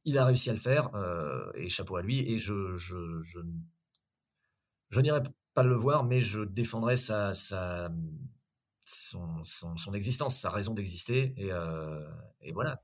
[0.04, 2.20] il a réussi à le faire, euh, et chapeau à lui.
[2.30, 3.40] Et je, je, je,
[4.90, 5.22] je n'irai
[5.54, 7.90] pas le voir, mais je défendrai sa, sa,
[8.84, 12.06] son, son, son existence, sa raison d'exister, et, euh,
[12.42, 12.82] et voilà.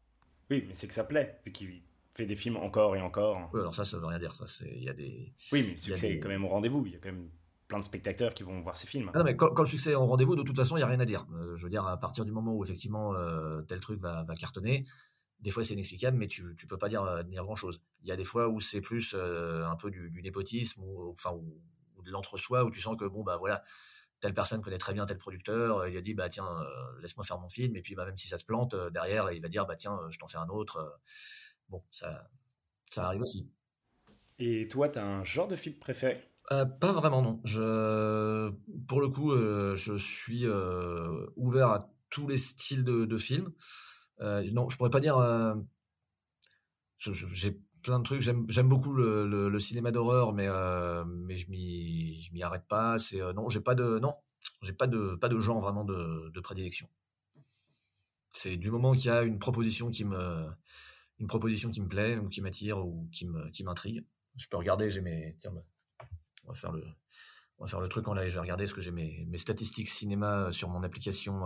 [0.51, 1.83] Oui, mais c'est que ça plaît, vu qu'il
[2.15, 3.51] fait des films encore et encore.
[3.53, 4.35] Oui, alors ça, ça veut rien dire.
[4.35, 5.33] Ça, c'est il y a des.
[5.53, 6.85] Oui, mais le succès est quand même au rendez-vous.
[6.87, 7.29] Il y a quand même
[7.69, 9.11] plein de spectateurs qui vont voir ces films.
[9.15, 10.87] Ah non, mais quand, le succès est au rendez-vous, de toute façon, il y a
[10.87, 11.27] rien à dire.
[11.35, 13.15] Euh, je veux dire, à partir du moment où effectivement
[13.69, 14.85] tel truc va, va cartonner,
[15.41, 17.81] des fois c'est inexplicable, mais tu, peux pas dire, euh, dire grand chose.
[18.03, 21.39] Il y a des fois où c'est plus euh, un peu du, népotisme ou, enfin,
[22.01, 23.63] ou, de l'entre-soi où tu sens que bon, bah voilà,
[24.21, 27.39] telle personne connaît très bien tel producteur, il a dit, bah tiens, euh, laisse-moi faire
[27.39, 29.77] mon film, et puis bah, même si ça se plante, derrière, il va dire, bah
[29.77, 31.01] tiens, je t'en fais un autre.
[31.69, 32.29] Bon, ça,
[32.91, 33.49] ça arrive aussi.
[34.39, 36.23] Et toi, tu as un genre de film préféré?
[36.49, 37.41] Pas vraiment, non.
[37.45, 38.51] Je,
[38.89, 40.47] pour le coup, je suis
[41.37, 43.53] ouvert à tous les styles de, de films.
[44.21, 45.17] Euh, non, je pourrais pas dire.
[45.17, 45.55] Euh,
[46.99, 48.21] j'ai plein de trucs.
[48.23, 52.99] J'aime beaucoup le, cinéma d'horreur, mais euh, mais je m'y m'y arrête pas.
[52.99, 54.15] C'est non, j'ai pas de non,
[54.63, 56.89] j'ai pas de pas de genre vraiment de, de prédilection.
[58.33, 60.47] C'est du moment qu'il y a une proposition qui me
[61.19, 64.05] une proposition qui me plaît ou qui m'attire ou qui me qui m'intrigue.
[64.37, 64.91] Je peux regarder.
[64.91, 65.51] J'ai mes bah,
[66.47, 66.85] on va faire le
[67.59, 68.29] on va faire le truc en live.
[68.29, 71.45] Je vais regarder ce que j'ai mes, mes statistiques cinéma sur mon application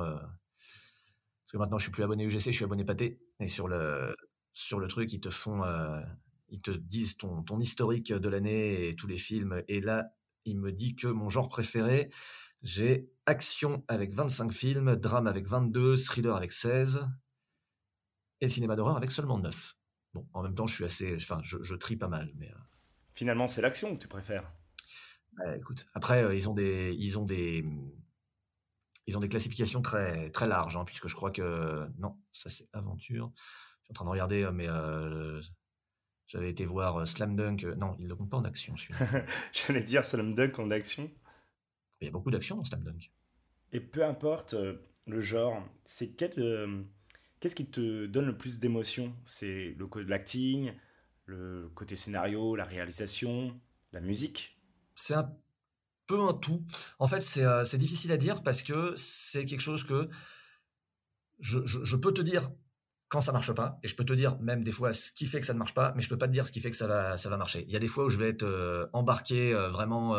[1.55, 3.21] que maintenant je suis plus abonné UGC, je suis abonné Pâté.
[3.39, 4.17] Et sur le,
[4.53, 6.01] sur le truc, ils te font, euh,
[6.55, 9.63] ils te disent ton, ton historique de l'année et tous les films.
[9.67, 12.11] Et là, il me dit que mon genre préféré,
[12.63, 17.09] j'ai action avec 25 films, drame avec 22, thriller avec 16
[18.41, 19.77] et cinéma d'horreur avec seulement 9.
[20.15, 22.51] Bon, en même temps, je suis assez, enfin, je, je trie pas mal, mais.
[22.51, 22.59] Euh.
[23.15, 24.53] Finalement, c'est l'action que tu préfères.
[25.37, 27.65] Bah, écoute, après, euh, ils ont des, ils ont des,
[29.07, 31.89] ils ont des classifications très, très larges, hein, puisque je crois que.
[31.99, 33.33] Non, ça c'est aventure.
[33.37, 35.41] Je suis en train de regarder, euh, mais euh,
[36.27, 37.65] j'avais été voir euh, Slam Dunk.
[37.77, 39.25] non, il ne compte pas en action, celui-là.
[39.53, 41.11] J'allais dire Slam Dunk en action.
[42.01, 43.13] Il y a beaucoup d'action dans Slam Dunk.
[43.73, 44.55] Et peu importe
[45.07, 50.73] le genre, c'est qu'est-ce qui te donne le plus d'émotion C'est le côté de l'acting,
[51.27, 53.59] le côté scénario, la réalisation,
[53.93, 54.59] la musique?
[54.95, 55.37] C'est un
[56.07, 56.65] peu un tout.
[56.99, 60.09] En fait, euh, c'est difficile à dire parce que c'est quelque chose que
[61.41, 62.51] je, je, peux te dire
[63.09, 65.41] quand ça marche pas, et je peux te dire même des fois ce qui fait
[65.41, 66.77] que ça ne marche pas, mais je peux pas te dire ce qui fait que
[66.77, 67.65] ça va, ça va marcher.
[67.67, 70.17] Il y a des fois où je vais être euh, embarqué euh, vraiment.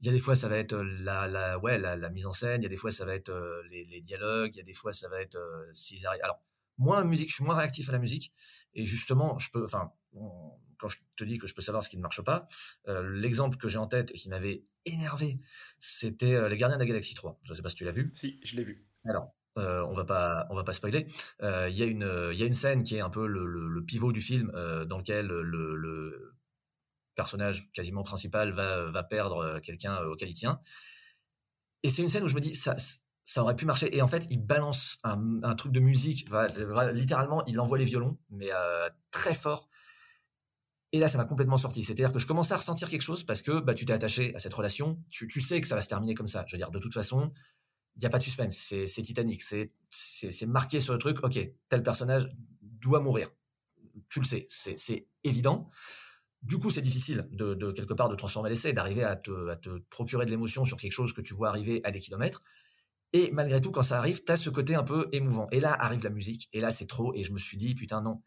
[0.00, 2.32] il y a des fois ça va être la, la, ouais, la, la mise en
[2.32, 2.60] scène.
[2.60, 3.32] Il y a des fois ça va être
[3.70, 4.52] les, les, dialogues.
[4.54, 5.38] Il y a des fois ça va être
[5.72, 6.40] si alors
[6.78, 8.32] moins la musique, je suis moins réactif à la musique,
[8.74, 9.92] et justement je peux, enfin
[10.78, 12.46] quand je te dis que je peux savoir ce qui ne marche pas,
[12.88, 15.38] euh, l'exemple que j'ai en tête et qui m'avait énervé,
[15.78, 17.40] c'était euh, Les Gardiens de la Galaxie 3.
[17.42, 18.10] Je ne sais pas si tu l'as vu.
[18.14, 18.86] Si, je l'ai vu.
[19.04, 21.06] Alors, euh, on va pas, on va pas spoiler.
[21.42, 24.12] Il y a une, il y a une scène qui est un peu le, pivot
[24.12, 24.50] du film,
[24.86, 26.34] dans lequel le,
[27.14, 30.60] personnage quasiment principal va, va perdre quelqu'un auquel il tient.
[31.84, 32.74] Et c'est une scène où je me dis, ça,
[33.24, 33.94] ça aurait pu marcher.
[33.96, 36.28] Et en fait, il balance un, truc de musique.
[36.92, 38.50] littéralement, il envoie les violons, mais
[39.10, 39.68] très fort.
[40.94, 41.82] Et là, ça m'a complètement sorti.
[41.82, 44.38] C'est-à-dire que je commençais à ressentir quelque chose parce que bah, tu t'es attaché à
[44.38, 45.02] cette relation.
[45.10, 46.44] Tu, tu, sais que ça va se terminer comme ça.
[46.46, 47.32] Je veux dire, de toute façon,
[47.96, 48.56] il n'y a pas de suspense.
[48.56, 49.42] C'est Titanic.
[49.42, 51.22] C'est marqué sur le truc.
[51.24, 51.38] Ok,
[51.68, 52.30] tel personnage
[52.60, 53.30] doit mourir.
[54.08, 54.46] Tu le sais.
[54.48, 55.70] C'est évident.
[56.42, 59.56] Du coup, c'est difficile de, de, quelque part de transformer l'essai, d'arriver à te, à
[59.56, 62.42] te procurer de l'émotion sur quelque chose que tu vois arriver à des kilomètres.
[63.14, 65.48] Et malgré tout, quand ça arrive, tu as ce côté un peu émouvant.
[65.52, 66.48] Et là arrive la musique.
[66.52, 67.14] Et là, c'est trop.
[67.14, 68.20] Et je me suis dit, putain, non,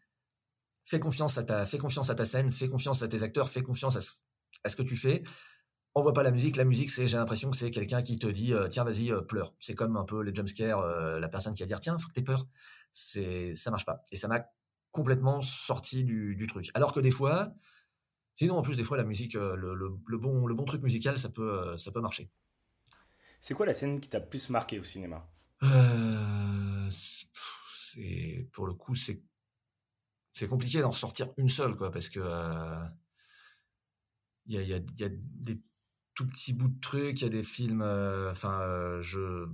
[0.88, 3.62] fais confiance à ta, fais confiance à ta scène, fais confiance à tes acteurs, fais
[3.62, 5.22] confiance à ce, que tu fais.
[5.98, 6.54] On voit pas la musique.
[6.54, 9.20] La musique, c'est, j'ai l'impression que c'est quelqu'un qui te dit, euh, tiens, vas-y, euh,
[9.20, 9.52] pleure.
[9.58, 12.12] C'est comme un peu les jumpscares, euh, la personne qui va dire, tiens, faut que
[12.12, 12.46] t'aies peur.
[12.92, 14.04] C'est, ça marche pas.
[14.12, 14.46] Et ça m'a
[14.92, 16.70] complètement sorti du, truc.
[16.74, 17.52] Alors que des fois,
[18.36, 21.30] Sinon, en plus, des fois, la musique, le, le, bon, le bon truc musical, ça
[21.30, 22.30] peut, ça peut marcher.
[23.40, 25.28] C'est quoi la scène qui t'a plus marqué au cinéma?
[26.92, 29.20] C'est pour le coup, c'est
[30.32, 32.20] c'est compliqué d'en ressortir une seule, quoi, parce que
[34.46, 35.60] il y, a, y, a, y, a, des
[36.18, 37.82] tout petits bouts de trucs, il y a des films,
[38.30, 39.46] enfin, je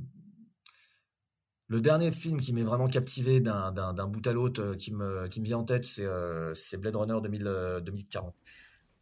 [1.68, 5.44] le dernier film qui m'est vraiment captivé d'un bout à l'autre qui me, qui me
[5.44, 8.34] vient en tête, c'est Blade Runner 2000, 2040.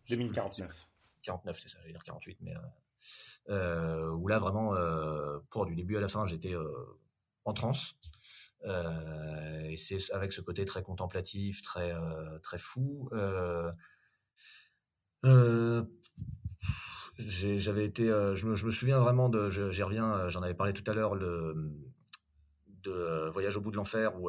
[0.09, 0.89] 2049.
[1.23, 2.55] 49, c'est ça, j'allais dire 48, mais
[3.49, 6.69] euh, où là vraiment, euh, pour du début à la fin, j'étais euh,
[7.45, 7.95] en transe.
[8.65, 11.93] et c'est avec ce côté très contemplatif, très
[12.43, 13.09] très fou.
[17.19, 20.89] J'avais été, je me, je, me, souviens vraiment de, j'y reviens, j'en avais parlé tout
[20.91, 21.71] à l'heure, le
[22.83, 24.29] de Voyage au bout de l'enfer où,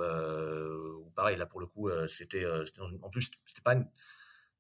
[1.16, 2.46] pareil là pour le coup c'était
[3.02, 3.88] en plus c'était pas une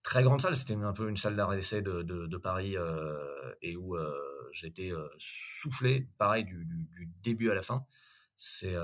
[0.04, 0.56] très grande salle.
[0.56, 4.14] C'était un peu une salle d'arrêt d'essai de, Paris euh, et où euh,
[4.52, 6.68] j'étais euh, soufflé, pareil, du,
[7.24, 7.86] début à la fin.
[8.38, 8.76] C'est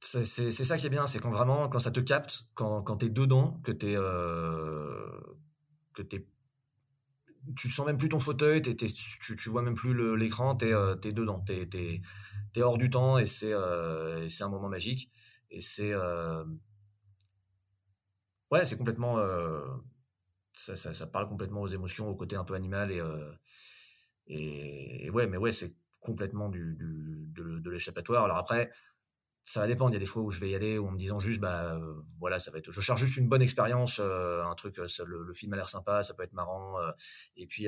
[0.00, 3.10] c'est ça qui est bien, c'est quand vraiment, quand ça te capte, quand, quand t'es
[3.10, 3.96] dedans, que t'es t'es
[7.56, 11.40] tu sens même plus ton fauteuil, tu, tu vois même plus l'écran, t'es es dedans,
[11.40, 11.68] t'es
[12.56, 13.54] es, hors du temps et c'est
[14.28, 15.10] c'est un moment magique.
[15.50, 15.94] Et c'est
[18.50, 19.18] Ouais, c'est complètement.
[19.18, 19.60] Euh,
[20.56, 23.32] ça, ça, ça, parle complètement aux émotions, au côté un peu animal et, euh,
[24.26, 28.24] et, ouais, mais ouais, c'est complètement du, du de, de l'échappatoire.
[28.24, 28.70] Alors après,
[29.44, 29.90] ça va dépendre.
[29.90, 31.74] Il y a des fois où je vais y aller en me disant juste, bah
[31.74, 32.70] euh, voilà, ça va être.
[32.70, 34.80] Je cherche juste une bonne expérience, un truc.
[34.88, 36.76] Ça, le, film a l'air sympa, ça peut être marrant.
[37.36, 37.66] et puis.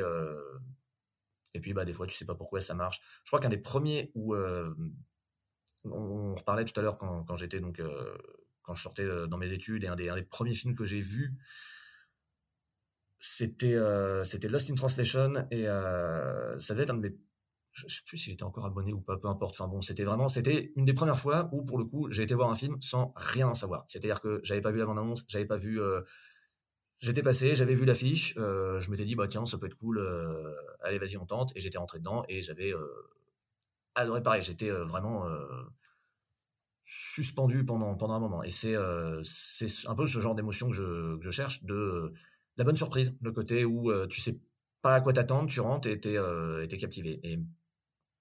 [1.55, 3.01] et puis bah des fois tu sais pas pourquoi ça marche.
[3.25, 4.35] Je crois qu'un des premiers où
[5.85, 7.81] on, reparlait tout à l'heure quand, quand j'étais donc
[8.63, 11.35] quand je sortais euh, dans mes études et un des, premiers films que j'ai vu
[13.19, 17.17] c'était euh, c'était Lost in Translation et euh, ça devait être un de mes
[17.73, 19.55] je sais plus si j'étais encore abonné ou pas peu importe.
[19.55, 22.35] Enfin bon c'était vraiment c'était une des premières fois où pour le coup j'ai été
[22.35, 23.85] voir un film sans rien en savoir.
[23.89, 25.81] C'est à dire que j'avais pas vu la bande annonce j'avais pas vu
[26.99, 30.01] j'étais passé j'avais vu l'affiche je m'étais dit bah tiens ça peut être cool
[30.83, 31.53] allez vas-y on tente.
[31.57, 32.73] Et j'étais rentré dedans et j'avais
[33.95, 34.23] adoré.
[34.23, 35.27] Pareil j'étais vraiment
[36.93, 38.43] suspendu pendant, pendant un moment.
[38.43, 42.13] Et c'est euh, c'est un peu ce genre d'émotion que je, que je cherche, de,
[42.57, 44.41] la bonne surprise, le côté où euh, tu sais
[44.83, 47.21] pas à quoi t'attendre, tu rentres et t'es euh, captivé.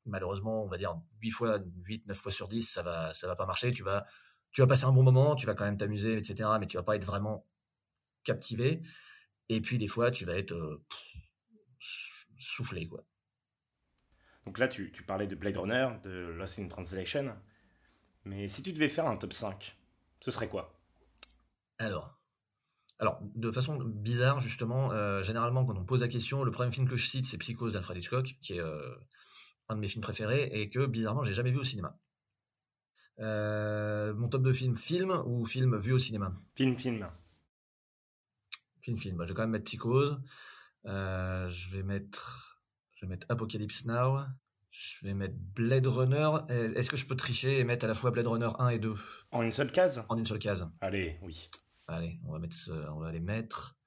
[0.09, 3.35] Malheureusement, on va dire 8 fois, 8, 9 fois sur 10, ça va, ça va
[3.35, 3.71] pas marcher.
[3.71, 4.05] Tu vas,
[4.51, 6.49] tu vas passer un bon moment, tu vas quand même t'amuser, etc.
[6.59, 7.45] Mais tu vas pas être vraiment
[8.23, 8.81] captivé.
[9.49, 10.83] Et puis des fois, tu vas être euh,
[12.37, 13.05] soufflé, quoi.
[14.45, 17.35] Donc là, tu, tu, parlais de Blade Runner, de Lost in Translation.
[18.25, 19.77] Mais si tu devais faire un top 5,
[20.21, 20.79] ce serait quoi?
[21.77, 22.19] Alors,
[22.99, 26.87] alors, de façon bizarre, justement, euh, généralement, quand on pose la question, le premier film
[26.87, 28.93] que je cite, c'est Psychose d'Alfred Hitchcock, qui est euh,
[29.69, 31.97] un de mes films préférés, et que, bizarrement, j'ai jamais vu au cinéma.
[33.19, 36.33] Euh, mon top de film, film ou film vu au cinéma?
[36.55, 37.07] Film, film.
[38.81, 39.17] Film, film.
[39.17, 40.21] Bah, je vais quand même mettre Psychose.
[40.85, 42.63] je vais mettre,
[42.93, 44.19] je vais mettre Apocalypse Now.
[44.69, 46.29] Je vais mettre Blade Runner.
[46.49, 48.93] Est-ce que je peux tricher et mettre à la fois Blade Runner 1 et 2
[49.31, 50.05] En une seule case?
[50.09, 50.69] En une seule case.
[50.79, 51.49] Allez, oui.
[51.87, 52.55] Allez, on va, mettre
[52.95, 53.78] on va les mettre.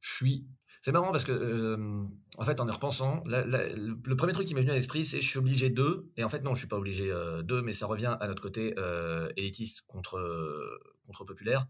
[0.00, 0.46] Je suis.
[0.82, 2.02] C'est marrant parce que, euh,
[2.38, 5.28] en fait, en y repensant, le premier truc qui m'est venu à l'esprit, c'est je
[5.28, 6.10] suis obligé de.
[6.16, 8.42] Et en fait, non, je suis pas obligé euh, de, mais ça revient à notre
[8.42, 10.20] côté euh, élitiste contre,
[11.04, 11.66] contre populaire.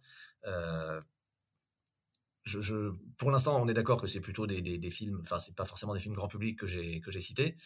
[2.44, 5.66] Je, pour l'instant, on est d'accord que c'est plutôt des, des, films, enfin, c'est pas
[5.66, 7.56] forcément des films grand public que j'ai que j'ai cités.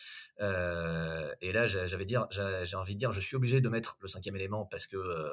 [0.40, 4.08] Euh, et là, j'avais dire, j'ai envie de dire, je suis obligé de mettre le
[4.08, 5.30] cinquième élément parce que, euh,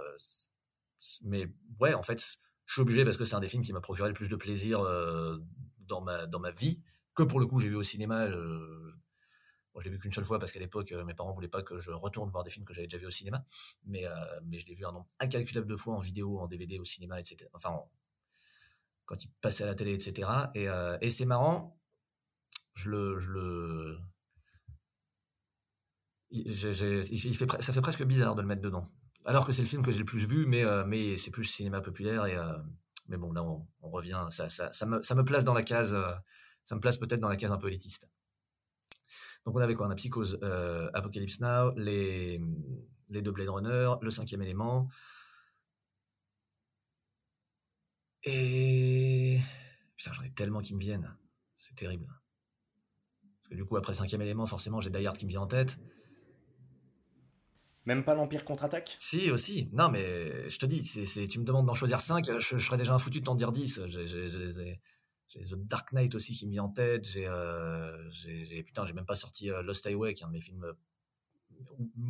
[1.23, 1.47] mais
[1.79, 2.37] ouais, en fait,
[2.71, 4.37] je suis obligé parce que c'est un des films qui m'a procuré le plus de
[4.37, 5.37] plaisir euh,
[5.79, 6.81] dans ma dans ma vie
[7.13, 8.29] que pour le coup j'ai vu au cinéma.
[9.73, 11.79] Bon, je l'ai vu qu'une seule fois parce qu'à l'époque, mes parents voulaient pas que
[11.79, 13.43] je retourne voir des films que j'avais déjà vus au cinéma.
[13.85, 14.05] Mais,
[14.45, 17.19] mais je l'ai vu un nombre incalculable de fois en vidéo, en DVD, au cinéma,
[17.19, 17.49] etc.
[17.53, 17.77] Enfin,
[19.11, 20.29] quand il passait à la télé, etc.
[20.55, 21.77] Et, euh, et c'est marrant,
[22.73, 23.99] je le, je le,
[26.29, 28.89] il, fait, ça fait presque bizarre de le mettre dedans.
[29.25, 31.43] Alors que c'est le film que j'ai le plus vu, mais, euh, mais c'est plus
[31.43, 32.25] cinéma populaire.
[32.25, 32.57] Et, euh,
[33.07, 34.25] mais bon, là, on, revient.
[34.29, 35.95] Ça, ça, me, ça me place dans la case.
[36.63, 38.09] ça me place peut-être dans la case un peu élitiste.
[39.45, 39.87] Donc on avait quoi?
[39.87, 40.39] On a Psychose,
[40.93, 42.39] Apocalypse Now, les,
[43.09, 44.87] les deux Blade Runner, le cinquième élément,
[48.23, 49.39] et.
[49.95, 51.15] Putain, j'en ai tellement qui me viennent.
[51.55, 52.07] C'est terrible.
[53.41, 55.47] Parce que du coup, après le cinquième élément, forcément, j'ai Die qui me vient en
[55.47, 55.77] tête.
[57.85, 58.95] Même pas l'Empire contre-attaque?
[58.99, 59.69] Si, aussi.
[59.73, 60.83] Non, mais je te dis,
[61.27, 63.81] tu me demandes d'en choisir 5, je, serais déjà un foutu de t'en dire 10.
[63.87, 64.79] J'ai,
[65.43, 67.07] The Dark Knight aussi qui me vient en tête.
[67.07, 68.09] J'ai, euh,
[68.65, 70.65] putain, j'ai même pas sorti euh, Lost Highway, qui est un de mes films.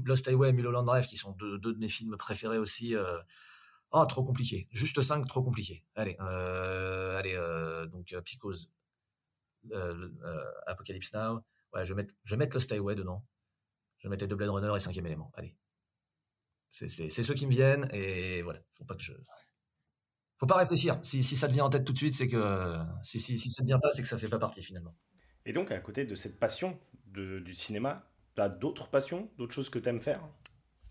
[0.05, 2.95] Lost Highway et Mulholland Drive, qui sont deux, deux de mes films préférés aussi.
[3.93, 4.69] Ah, trop compliqué.
[4.71, 5.83] Juste 5, trop compliqué.
[5.95, 8.71] Allez, euh, allez euh, donc euh, Psychose,
[10.65, 11.41] Apocalypse Now.
[11.83, 13.21] Je vais mettre, Lost Highway dedans.
[13.97, 15.31] Je vais mettre The Blade Runner et cinquième élément.
[15.35, 15.55] Allez.
[16.71, 18.59] C'est ceux qui me viennent et voilà.
[18.71, 19.13] Faut pas que je.
[20.37, 20.99] Faut pas réfléchir.
[21.03, 22.77] Si, si ça te vient en tête tout de suite, c'est que.
[23.03, 24.95] Si, si, si ça ne vient pas, c'est que ça fait pas partie finalement.
[25.45, 29.53] Et donc, à côté de cette passion de, du cinéma, tu as d'autres passions, d'autres
[29.53, 30.21] choses que tu aimes faire?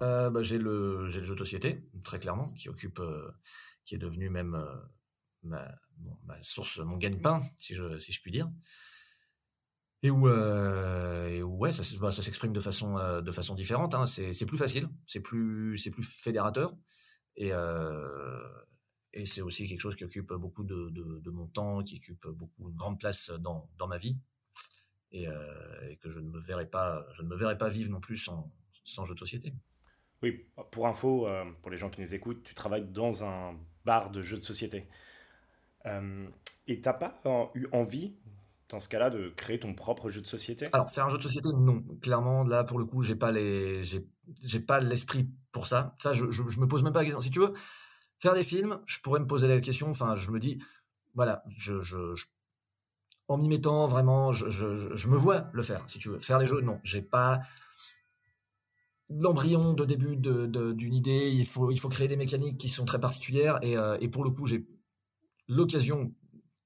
[0.02, 3.30] Euh, bah, j'ai le le jeu de société très clairement qui occupe euh,
[3.84, 4.76] qui est devenu même euh,
[5.42, 5.78] ma,
[6.24, 8.50] ma, source mon gagne-pain si je si je puis dire
[10.02, 14.06] et où, où ouais ça, bah, ça s'exprime de façon de façon différente hein.
[14.06, 16.74] c'est plus facile c'est plus c'est plus fédérateur
[17.36, 17.50] et
[19.12, 22.70] et c'est aussi quelque chose qui occupe beaucoup de, de, mon temps qui occupe beaucoup
[22.70, 24.16] une grande place dans dans ma vie
[25.12, 25.26] et,
[26.00, 28.50] que je ne me verrai pas je ne me verrai pas vivre non plus sans
[28.84, 29.52] sans jeu de société
[30.22, 34.10] oui, pour info, euh, pour les gens qui nous écoutent, tu travailles dans un bar
[34.10, 34.86] de jeux de société.
[35.86, 36.28] Euh,
[36.66, 37.20] et t'as pas
[37.54, 38.14] eu envie,
[38.70, 40.66] dans ce cas-là, de créer ton propre jeu de société?
[40.72, 41.82] Alors, faire un jeu de société, non.
[42.00, 45.94] Clairement, là, pour le coup, j'ai pas les, j'ai, pas l'esprit pour ça.
[45.98, 47.20] Ça, je, je, me pose même pas la question.
[47.20, 47.52] Si tu veux
[48.18, 49.90] faire des films, je pourrais me poser la question.
[49.90, 50.58] Enfin, je me dis,
[51.14, 52.14] voilà, je, je
[53.30, 55.84] en m'y mettant vraiment, je, me vois le faire.
[55.86, 57.40] Si tu veux faire des jeux, non, j'ai pas
[59.08, 62.98] l'embryon de début d'une idée, il faut, il faut créer des mécaniques qui sont très
[62.98, 64.66] particulières et, euh, et pour le coup j'ai
[65.48, 66.12] l'occasion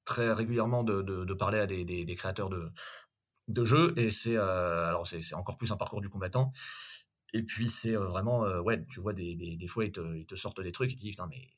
[0.04, 5.56] très régulièrement de, parler à des, créateurs de, jeux et c'est euh, alors c'est encore
[5.56, 6.50] plus un parcours du combattant
[7.32, 10.72] et puis c'est euh, vraiment ouais tu vois des, des, fois ils te, sortent des
[10.72, 11.48] trucs et tu dis mais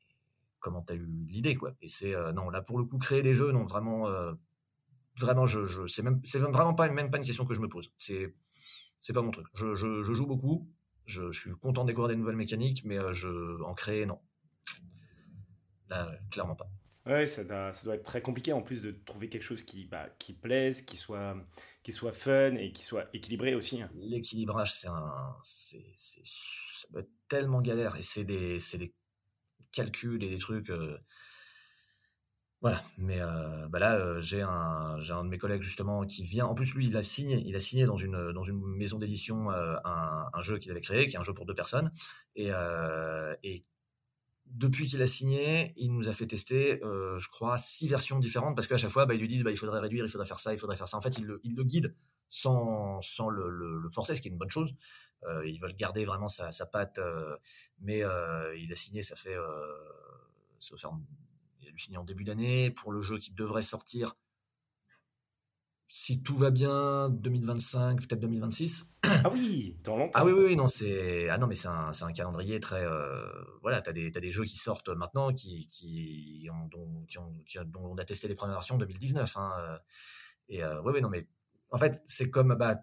[0.59, 1.72] comment t'as eu l'idée quoi?
[1.80, 4.09] et c'est non là pour le coup créer des jeux non vraiment
[5.18, 7.92] vraiment je, c'est même c'est vraiment pas même pas une question que je me pose
[7.97, 8.34] c'est
[9.01, 10.68] c'est pas mon truc je, joue beaucoup
[11.07, 14.20] je, suis content de découvrir des nouvelles mécaniques, mais euh, je, en créer, non.
[15.88, 16.68] Là, clairement pas.
[17.07, 20.09] Ouais, ça doit, être très compliqué en plus de trouver quelque chose qui, bah,
[20.42, 21.36] plaise, qui soit,
[21.84, 23.80] qui soit fun et qui soit équilibré aussi.
[23.80, 23.90] Hein.
[23.94, 24.88] L'équilibrage, c'est
[25.44, 28.92] c'est, ça doit être tellement galère et c'est des, des
[29.70, 30.70] calculs et des trucs.
[30.70, 30.98] Euh,
[32.61, 36.46] voilà, mais euh, bah là euh, j'ai un un de mes collègues justement qui vient.
[36.46, 39.50] En plus lui il a signé, il a signé dans une dans une maison d'édition
[39.50, 41.92] un, jeu qu'il avait créé, qui est un jeu pour deux personnes.
[42.34, 42.50] Et
[44.47, 48.66] depuis qu'il a signé, il nous a fait tester, je crois, six versions différentes parce
[48.66, 50.53] qu'à chaque fois bah, ils lui disent bah, il faudrait réduire, il faudrait faire ça,
[50.53, 50.97] il faudrait faire ça.
[50.97, 51.94] En fait il le, il le guide
[52.28, 54.74] sans sans le, le, forcer, ce qui est une bonne chose.
[55.44, 56.99] ils veulent garder vraiment sa, sa patte,
[57.80, 58.03] mais
[58.59, 59.36] il a signé, ça fait
[60.59, 60.92] ça va faire
[61.76, 64.16] signé en début d'année pour le jeu qui devrait sortir
[65.89, 70.18] si tout va bien 2025 peut-être 2026 ah oui dans longtemps.
[70.18, 73.24] Ah oui oui, non c'est ah non mais c'est un, un, calendrier très euh,
[73.62, 77.32] voilà t'as des as des jeux qui sortent maintenant qui qui ont dont, qui ont,
[77.66, 79.78] dont on a testé les premières versions en 2019 hein, euh,
[80.49, 81.26] et euh, ouais, non mais
[81.70, 82.82] en fait c'est comme bah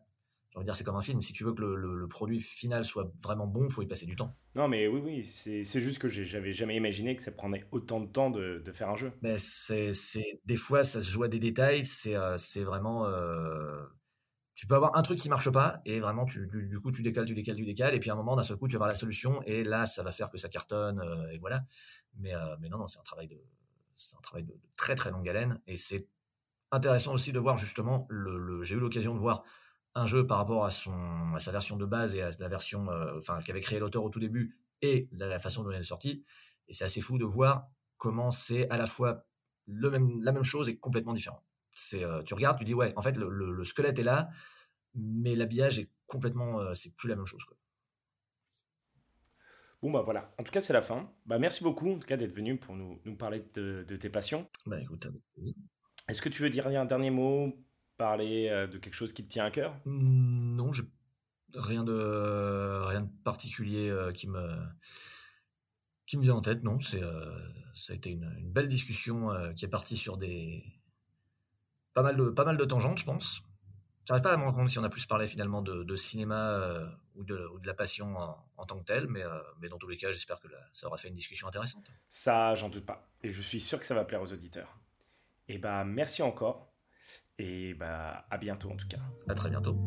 [0.54, 1.20] j'ai envie de dire, c'est comme un film.
[1.20, 4.16] Si tu veux que le, produit final soit vraiment bon, il faut y passer du
[4.16, 4.38] temps.
[4.54, 8.06] Non, mais oui, oui, c'est juste que j'avais jamais imaginé que ça prenait autant de
[8.06, 9.12] temps de, faire un jeu.
[9.24, 11.86] Mais c'est des fois, ça se joue à des détails.
[11.86, 13.08] C'est euh, vraiment.
[13.08, 13.82] Euh,
[14.54, 17.26] tu peux avoir un truc qui marche pas et vraiment, tu, du, coup, tu décales,
[17.26, 17.96] tu décales, tu décales.
[17.96, 19.88] Et puis à un moment, d'un seul coup, tu vas avoir la solution et là,
[19.88, 21.64] ça va faire que ça cartonne euh, et voilà.
[22.20, 23.44] Mais, mais non, non, c'est un travail de.
[23.96, 26.08] C'est un travail de, très très longue haleine et c'est
[26.72, 29.44] intéressant aussi de voir justement le j'ai eu l'occasion de voir
[29.96, 30.94] un jeu par rapport à, son,
[31.36, 34.10] à sa version de base et à la version euh, enfin qu'avait créé l'auteur au
[34.10, 36.24] tout début et la, façon dont elle est sortie.
[36.68, 37.68] Et c'est assez fou de voir
[37.98, 39.26] comment c'est à la fois
[39.66, 41.44] le même, la même chose et complètement différent.
[41.72, 44.30] C'est, euh, tu regardes, tu dis ouais, en fait le, le, squelette est là,
[44.96, 47.44] mais l'habillage est complètement, euh, c'est plus la même chose.
[47.46, 47.58] Quoi.
[49.82, 51.12] Bon bah voilà, en tout cas c'est la fin.
[51.26, 54.10] Bah merci beaucoup en tout cas d'être venu pour nous, nous parler de, de tes
[54.10, 54.48] passions.
[54.66, 55.08] Bah écoute.
[56.10, 57.54] Est-ce que tu veux dire un dernier mot?
[58.04, 59.80] Parler euh, de quelque chose qui te tient à cœur?
[59.86, 60.72] Mmh, Non,
[61.56, 64.46] rien de rien de particulier euh, qui me
[66.06, 66.64] qui me vient en tête.
[66.64, 67.40] Non, c'est euh,
[67.74, 70.66] ça a été une, belle discussion qui est partie sur des
[71.94, 73.42] pas mal de pas mal de tangentes, je pense.
[74.06, 76.60] J'arrive pas à me rendre compte si on a plus parlé finalement de, cinéma
[77.16, 78.18] ou, de, de, la passion
[78.58, 79.24] en, tant que telle, mais,
[79.62, 81.90] mais dans tous les cas, j'espère que ça aura fait une discussion intéressante.
[82.12, 83.08] Ça, j'en doute pas.
[83.22, 84.78] Et je suis sûr que ça va plaire aux auditeurs.
[85.48, 86.73] Et bah, merci encore.
[87.40, 89.00] Et bah, à bientôt en tout cas.
[89.28, 89.78] À très bientôt.